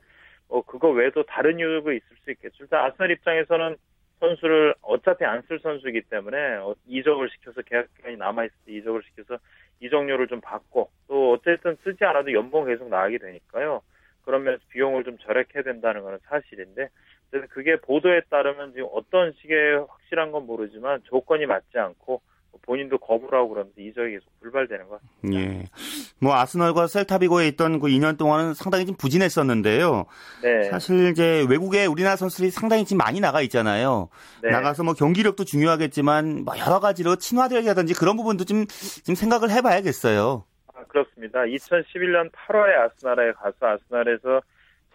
어 0.50 0.62
그거 0.62 0.90
외에도 0.90 1.24
다른 1.24 1.60
이유가 1.60 1.94
있을 1.94 2.08
수 2.24 2.32
있겠죠. 2.32 2.64
일단 2.64 2.86
아스널 2.86 3.12
입장에서는 3.12 3.78
선수를 4.20 4.76
어차피 4.82 5.24
안 5.26 5.44
쓸 5.48 5.60
선수이기 5.60 6.02
때문에 6.10 6.38
어, 6.58 6.76
이적을 6.88 7.30
시켜서 7.30 7.62
계약 7.62 7.88
기간이 7.96 8.18
남아 8.18 8.46
있을 8.46 8.56
때 8.66 8.74
이적을 8.74 9.02
시켜서 9.04 9.38
이적료를 9.80 10.28
좀 10.28 10.42
받고 10.42 10.90
또 11.08 11.32
어쨌든 11.34 11.78
쓰지 11.84 12.04
않아도 12.04 12.34
연봉 12.34 12.66
계속 12.66 12.90
나가게 12.90 13.18
되니까요. 13.18 13.82
그런 14.26 14.44
면에서 14.44 14.62
비용을 14.70 15.06
좀 15.06 15.18
절약해야 15.20 15.64
된다는 15.64 16.04
것은 16.04 16.20
사실인데 16.26 16.90
그래서 17.32 17.48
그게 17.50 17.78
보도에 17.78 18.22
따르면 18.30 18.74
지금 18.74 18.88
어떤 18.92 19.32
식의 19.34 19.86
확실한 19.88 20.32
건 20.32 20.46
모르지만 20.46 21.02
조건이 21.06 21.46
맞지 21.46 21.78
않고 21.78 22.22
본인도 22.62 22.98
거부를 22.98 23.40
하고 23.40 23.50
그러면서 23.50 23.80
이적이 23.80 24.14
계속 24.14 24.40
불발되는 24.42 24.88
것 24.88 25.02
같습니다. 25.02 25.42
예. 25.42 25.66
뭐 26.20 26.36
아스널과 26.36 26.88
셀타비고에 26.88 27.48
있던 27.50 27.80
그 27.80 27.88
2년 27.88 28.18
동안은 28.18 28.54
상당히 28.54 28.86
좀 28.86 28.96
부진했었는데요. 28.96 30.06
네. 30.44 30.64
사실 30.64 31.10
이제 31.10 31.46
외국에 31.50 31.86
우리나라 31.86 32.16
선수들이 32.16 32.52
상당히 32.52 32.86
지금 32.86 32.98
많이 32.98 33.20
나가 33.20 33.42
있잖아요. 33.42 34.10
네. 34.44 34.52
나가서 34.52 34.84
뭐 34.84 34.94
경기력도 34.94 35.46
중요하겠지만 35.46 36.44
뭐 36.46 36.58
여러 36.58 36.80
가지로 36.80 37.16
친화되기라든지 37.16 37.94
그런 37.94 38.18
부분도 38.18 38.46
좀, 38.46 38.66
좀 38.68 39.16
생각을 39.16 39.50
해봐야겠어요. 39.52 40.44
아, 40.74 40.84
그렇습니다. 40.88 41.42
2011년 41.42 42.32
8월에 42.32 42.92
아스날에 42.92 43.34
가서 43.34 43.56
아스날에서 43.62 44.42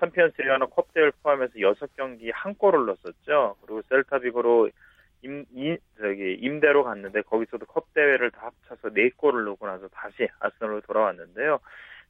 챔피언스 0.00 0.40
리그나 0.40 0.66
컵대회를 0.66 1.12
포함해서 1.22 1.54
6경기 1.54 2.30
한 2.32 2.54
골을 2.54 2.86
넣었었죠. 2.86 3.56
그리고 3.62 3.82
셀타비고로 3.88 4.70
임, 5.24 5.44
임, 5.54 5.76
저기, 5.98 6.34
임대로 6.34 6.84
갔는데 6.84 7.22
거기서도 7.22 7.66
컵 7.66 7.92
대회를 7.94 8.30
다 8.30 8.52
합쳐서 8.68 8.94
4골을 8.94 9.44
넣고 9.46 9.66
나서 9.66 9.88
다시 9.88 10.28
아스널로 10.38 10.82
돌아왔는데요. 10.82 11.58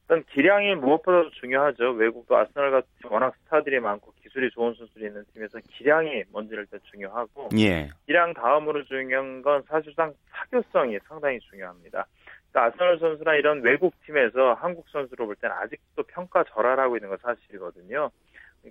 일단 0.07 0.23
기량이 0.31 0.75
무엇보다도 0.75 1.31
중요하죠. 1.31 1.91
외국도 1.91 2.37
아스널 2.37 2.69
같은 2.71 2.87
워낙 3.09 3.33
스타들이 3.43 3.79
많고 3.79 4.13
기술이 4.21 4.51
좋은 4.51 4.75
선수들이 4.75 5.05
있는 5.07 5.23
팀에서 5.33 5.59
기량이 5.71 6.25
먼저 6.31 6.55
일단 6.55 6.79
중요하고 6.91 7.49
예. 7.57 7.89
기량 8.05 8.33
다음으로 8.33 8.83
중요한 8.83 9.41
건 9.41 9.63
사실상 9.67 10.13
사교성이 10.29 10.99
상당히 11.07 11.39
중요합니다. 11.39 12.05
그러니까 12.51 12.65
아스널 12.65 12.99
선수나 12.99 13.35
이런 13.35 13.61
외국 13.63 13.93
팀에서 14.05 14.53
한국 14.53 14.87
선수로 14.89 15.25
볼 15.25 15.35
때는 15.37 15.55
아직도 15.55 16.03
평가 16.03 16.43
절하라고 16.43 16.97
있는 16.97 17.09
건 17.09 17.17
사실이거든요. 17.23 18.11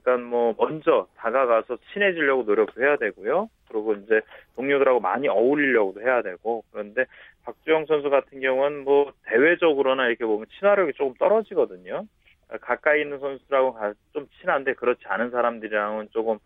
그러니까 0.03 0.29
뭐 0.29 0.55
먼저 0.59 1.07
다가가서 1.17 1.79
친해지려고 1.93 2.43
노력도 2.43 2.83
해야 2.83 2.97
되고요. 2.97 3.49
그리고 3.69 3.95
이제 3.95 4.21
동료들하고 4.57 5.01
많이 5.01 5.29
어울리려고도 5.29 6.03
해야 6.03 6.23
되고 6.23 6.65
그런데 6.73 7.05
박주영 7.45 7.87
선수 7.87 8.11
같은 8.11 8.41
경우는 8.41 8.85
뭐 8.85 9.13
대외적으로나 9.27 10.07
이렇게 10.09 10.25
보면 10.25 10.47
친화력이 10.59 10.95
조금 10.95 11.15
떨어지거든요. 11.15 12.07
가까이 12.61 13.03
있는 13.03 13.19
선수라고 13.19 13.77
좀 14.13 14.29
친한데 14.41 14.75
그렇지 14.75 15.03
않은 15.07 15.31
사람들이랑은 15.31 16.09
조금 16.11 16.39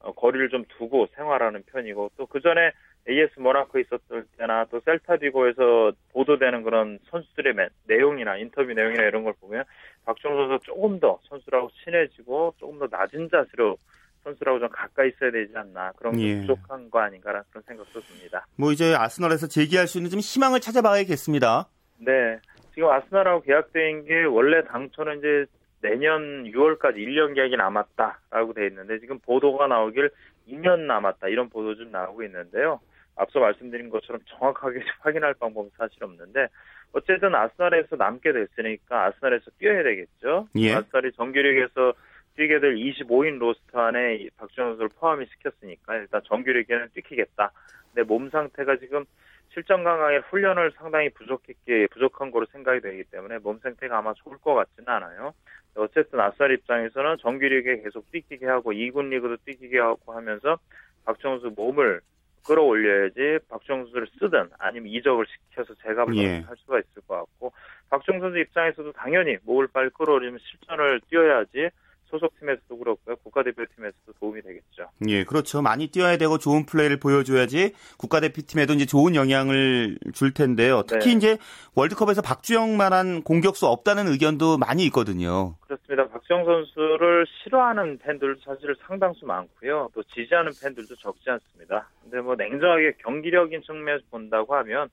어, 0.00 0.12
거리를 0.12 0.48
좀 0.48 0.64
두고 0.78 1.08
생활하는 1.14 1.62
편이고 1.66 2.12
또 2.16 2.26
그 2.26 2.40
전에 2.40 2.72
AS 3.08 3.38
모나코 3.38 3.78
있었을 3.78 4.24
때나 4.36 4.66
또 4.70 4.80
셀타비고에서 4.80 5.92
보도되는 6.12 6.62
그런 6.62 6.98
선수들의 7.10 7.54
내용이나 7.86 8.36
인터뷰 8.36 8.72
내용이나 8.72 9.04
이런 9.04 9.24
걸 9.24 9.32
보면 9.40 9.64
박주영 10.04 10.34
선수가 10.36 10.58
조금 10.64 11.00
더 11.00 11.18
선수라고 11.28 11.70
친해지고 11.84 12.54
조금 12.58 12.78
더 12.78 12.88
낮은 12.90 13.28
자세로 13.30 13.76
선수라고 14.24 14.58
좀 14.58 14.68
가까이 14.68 15.08
있어야 15.08 15.30
되지 15.30 15.52
않나 15.56 15.92
그런 15.92 16.16
게 16.16 16.22
예. 16.22 16.40
부족한 16.40 16.90
거 16.90 17.00
아닌가라는 17.00 17.44
그런 17.50 17.62
생각도 17.66 18.00
듭니다. 18.00 18.46
뭐 18.56 18.72
이제 18.72 18.94
아스널에서 18.94 19.46
제기할 19.46 19.86
수 19.86 19.98
있는 19.98 20.10
좀 20.10 20.20
희망을 20.20 20.60
찾아봐야겠습니다. 20.60 21.68
네, 21.98 22.38
지금 22.74 22.90
아스널하고 22.90 23.42
계약된 23.42 24.04
게 24.04 24.24
원래 24.24 24.62
당초는 24.64 25.18
이제 25.18 25.46
내년 25.82 26.44
6월까지 26.44 26.96
1년 26.96 27.34
계약이 27.34 27.56
남았다라고 27.56 28.52
돼 28.54 28.66
있는데 28.66 28.98
지금 29.00 29.18
보도가 29.20 29.66
나오길 29.66 30.10
2년 30.48 30.80
남았다 30.80 31.28
이런 31.28 31.48
보도 31.48 31.74
좀 31.74 31.90
나오고 31.90 32.22
있는데요. 32.24 32.80
앞서 33.20 33.38
말씀드린 33.38 33.90
것처럼 33.90 34.20
정확하게 34.26 34.80
확인할 35.00 35.34
방법은 35.34 35.70
사실 35.76 36.02
없는데 36.02 36.48
어쨌든 36.92 37.34
아스날에서 37.34 37.96
남게 37.96 38.32
됐으니까 38.32 39.06
아스날에서 39.06 39.50
뛰어야 39.58 39.82
되겠죠. 39.82 40.48
예. 40.56 40.74
아스날이 40.74 41.12
정규리그에서 41.12 41.92
뛰게 42.36 42.60
될 42.60 42.74
25인 42.76 43.38
로스터 43.38 43.78
안에 43.78 44.28
박준호 44.36 44.70
선수를 44.70 44.88
포함이 44.98 45.26
시켰으니까 45.26 45.96
일단 45.96 46.22
정규리그에는 46.24 46.88
뛰기겠다. 46.94 47.52
근데 47.92 48.06
몸 48.06 48.30
상태가 48.30 48.76
지금 48.78 49.04
실전 49.52 49.84
강화의 49.84 50.20
훈련을 50.30 50.72
상당히 50.76 51.10
부족했기 51.10 51.88
부족한 51.90 52.30
거로 52.30 52.46
생각이 52.46 52.80
되기 52.80 53.04
때문에 53.04 53.38
몸 53.38 53.58
상태가 53.58 53.98
아마 53.98 54.14
좋을 54.14 54.38
것 54.38 54.54
같지는 54.54 54.88
않아요. 54.88 55.34
어쨌든 55.74 56.20
아스날 56.20 56.52
입장에서는 56.52 57.18
정규리그에 57.18 57.82
계속 57.82 58.10
뛰기게 58.10 58.46
하고 58.46 58.72
2군 58.72 59.10
리그도 59.10 59.36
뛰기게 59.44 59.78
하고 59.78 60.12
하면서 60.12 60.58
박정수 61.04 61.52
몸을 61.56 62.00
끌어올려야지 62.46 63.40
박정수를 63.48 64.06
쓰든 64.18 64.50
아니면 64.58 64.88
이적을 64.88 65.26
시켜서 65.26 65.74
제갑을 65.82 66.16
예. 66.16 66.40
할 66.40 66.56
수가 66.58 66.78
있을 66.78 67.02
것 67.06 67.16
같고 67.16 67.52
박정수 67.88 68.20
선수 68.20 68.38
입장에서도 68.38 68.92
당연히 68.92 69.36
몸을 69.42 69.68
빨리 69.72 69.90
끌어올리면 69.90 70.38
실전을 70.38 71.00
뛰어야지 71.08 71.70
소속팀에서도 72.10 72.76
그렇고요. 72.76 73.16
국가대표팀에서도 73.16 74.12
도움이 74.20 74.42
되겠죠. 74.42 74.90
예, 75.08 75.24
그렇죠. 75.24 75.62
많이 75.62 75.88
뛰어야 75.88 76.16
되고 76.16 76.38
좋은 76.38 76.66
플레이를 76.66 76.98
보여줘야지 76.98 77.74
국가대표팀에도 77.98 78.74
이제 78.74 78.86
좋은 78.86 79.14
영향을 79.14 79.98
줄 80.12 80.32
텐데요. 80.32 80.82
특히 80.86 81.10
네. 81.10 81.12
이제 81.12 81.38
월드컵에서 81.74 82.22
박주영만한 82.22 83.22
공격수 83.22 83.66
없다는 83.66 84.08
의견도 84.08 84.58
많이 84.58 84.84
있거든요. 84.86 85.54
그렇습니다. 85.60 86.08
박주영 86.08 86.44
선수를 86.44 87.26
싫어하는 87.42 87.98
팬들도 87.98 88.40
사실 88.44 88.74
상당수 88.86 89.26
많고요. 89.26 89.90
또 89.94 90.02
지지하는 90.02 90.52
팬들도 90.62 90.96
적지 90.96 91.30
않습니다. 91.30 91.88
근데 92.02 92.20
뭐 92.20 92.34
냉정하게 92.34 92.94
경기력인 93.02 93.62
측면에서 93.62 94.04
본다고 94.10 94.54
하면 94.56 94.88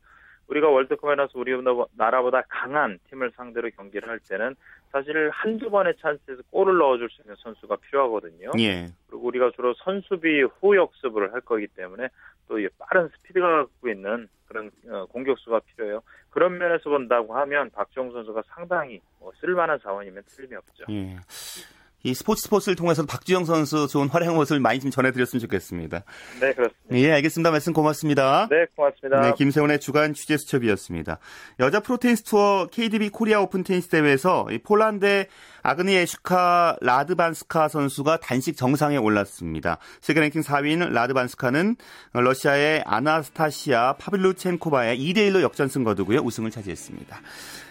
우리가 0.48 0.70
월드컵에 0.70 1.16
나서 1.16 1.32
우리 1.36 1.52
나라보다 1.94 2.44
강한 2.48 3.00
팀을 3.10 3.32
상대로 3.36 3.70
경기를 3.72 4.08
할 4.10 4.20
때는 4.20 4.56
사실 4.92 5.30
한두 5.32 5.70
번의 5.70 5.96
찬스에서 6.02 6.42
골을 6.52 6.78
넣어줄 6.78 7.10
수 7.10 7.22
있는 7.22 7.36
선수가 7.38 7.76
필요하거든요. 7.78 8.52
예. 8.60 8.88
그리고 9.08 9.28
우리가 9.28 9.52
주로 9.56 9.74
선수비 9.76 10.44
후 10.44 10.76
역습을 10.76 11.34
할 11.34 11.42
거기 11.42 11.68
때문에 11.68 12.08
또 12.48 12.56
빠른 12.80 13.10
스피드가 13.10 13.48
갖고 13.48 13.90
있는 13.90 14.30
그런 14.48 14.72
어, 14.90 15.06
공격수가 15.08 15.60
필요해요. 15.60 16.02
그런 16.30 16.58
면에서 16.58 16.90
본다고 16.90 17.36
하면 17.36 17.70
박정 17.72 18.12
선수가 18.12 18.44
상당히 18.48 19.02
뭐 19.20 19.32
쓸만한 19.42 19.80
자원이면 19.82 20.24
틀림이 20.28 20.56
없죠. 20.56 20.86
예. 20.90 21.18
이 22.08 22.14
스포츠 22.14 22.44
스포츠를 22.44 22.78
통해서 22.78 23.06
박주영 23.06 23.44
선수 23.44 23.86
좋은 23.90 24.08
활약 24.08 24.34
모습을 24.34 24.62
많이 24.62 24.80
좀 24.80 24.92
전해드렸으면 24.92 25.42
좋겠습니다. 25.42 26.04
네, 26.40 26.54
그렇습니다. 26.54 26.76
예, 26.94 27.12
알겠습니다. 27.12 27.52
말씀 27.52 27.74
고맙습니다. 27.74 28.48
네, 28.50 28.66
고맙습니다. 28.78 29.22
네, 29.22 29.34
김세훈의 29.38 29.82
주간 29.82 30.14
취재 30.14 30.38
수첩이었습니다. 30.38 31.20
여자 31.60 31.82
프로테니스 31.82 32.24
투어 32.24 32.68
KDB 32.72 33.10
코리아 33.10 33.42
오픈 33.42 33.66
테니스 33.66 33.90
대회에서 33.90 34.48
폴란드의 34.64 35.28
아그니에슈카 35.64 36.78
라드반스카 36.80 37.68
선수가 37.68 38.22
단식 38.22 38.56
정상에 38.56 38.96
올랐습니다. 38.96 39.78
세계 40.00 40.22
랭킹 40.22 40.44
4위인 40.44 40.90
라드반스카는 40.94 41.76
러시아의 42.14 42.84
아나스타시아 42.86 43.98
파블류첸코바에 44.00 44.98
2대1로 44.98 45.42
역전승 45.42 45.84
거두고요. 45.84 46.22
우승을 46.22 46.52
차지했습니다. 46.52 47.20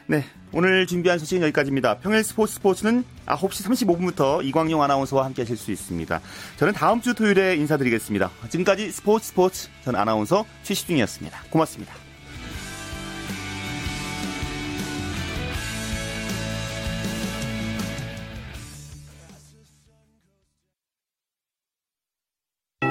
네, 0.08 0.24
오늘 0.52 0.86
준비한 0.86 1.18
소식은 1.18 1.42
여기까지입니다. 1.42 1.98
평일 1.98 2.22
스포츠 2.22 2.54
스포츠는 2.54 3.02
9시 3.26 3.66
35분부터 3.66 4.44
이광용 4.44 4.80
아나운서와 4.80 5.24
함께 5.24 5.42
하실 5.42 5.56
수 5.56 5.72
있습니다. 5.72 6.20
저는 6.58 6.74
다음 6.74 7.00
주 7.00 7.12
토요일에 7.12 7.56
인사드리겠습니다. 7.56 8.30
지금까지 8.48 8.92
스포츠 8.92 9.26
스포츠 9.26 9.68
전 9.82 9.96
아나운서 9.96 10.46
최시중이었습니다. 10.62 11.46
고맙습니다. 11.50 12.05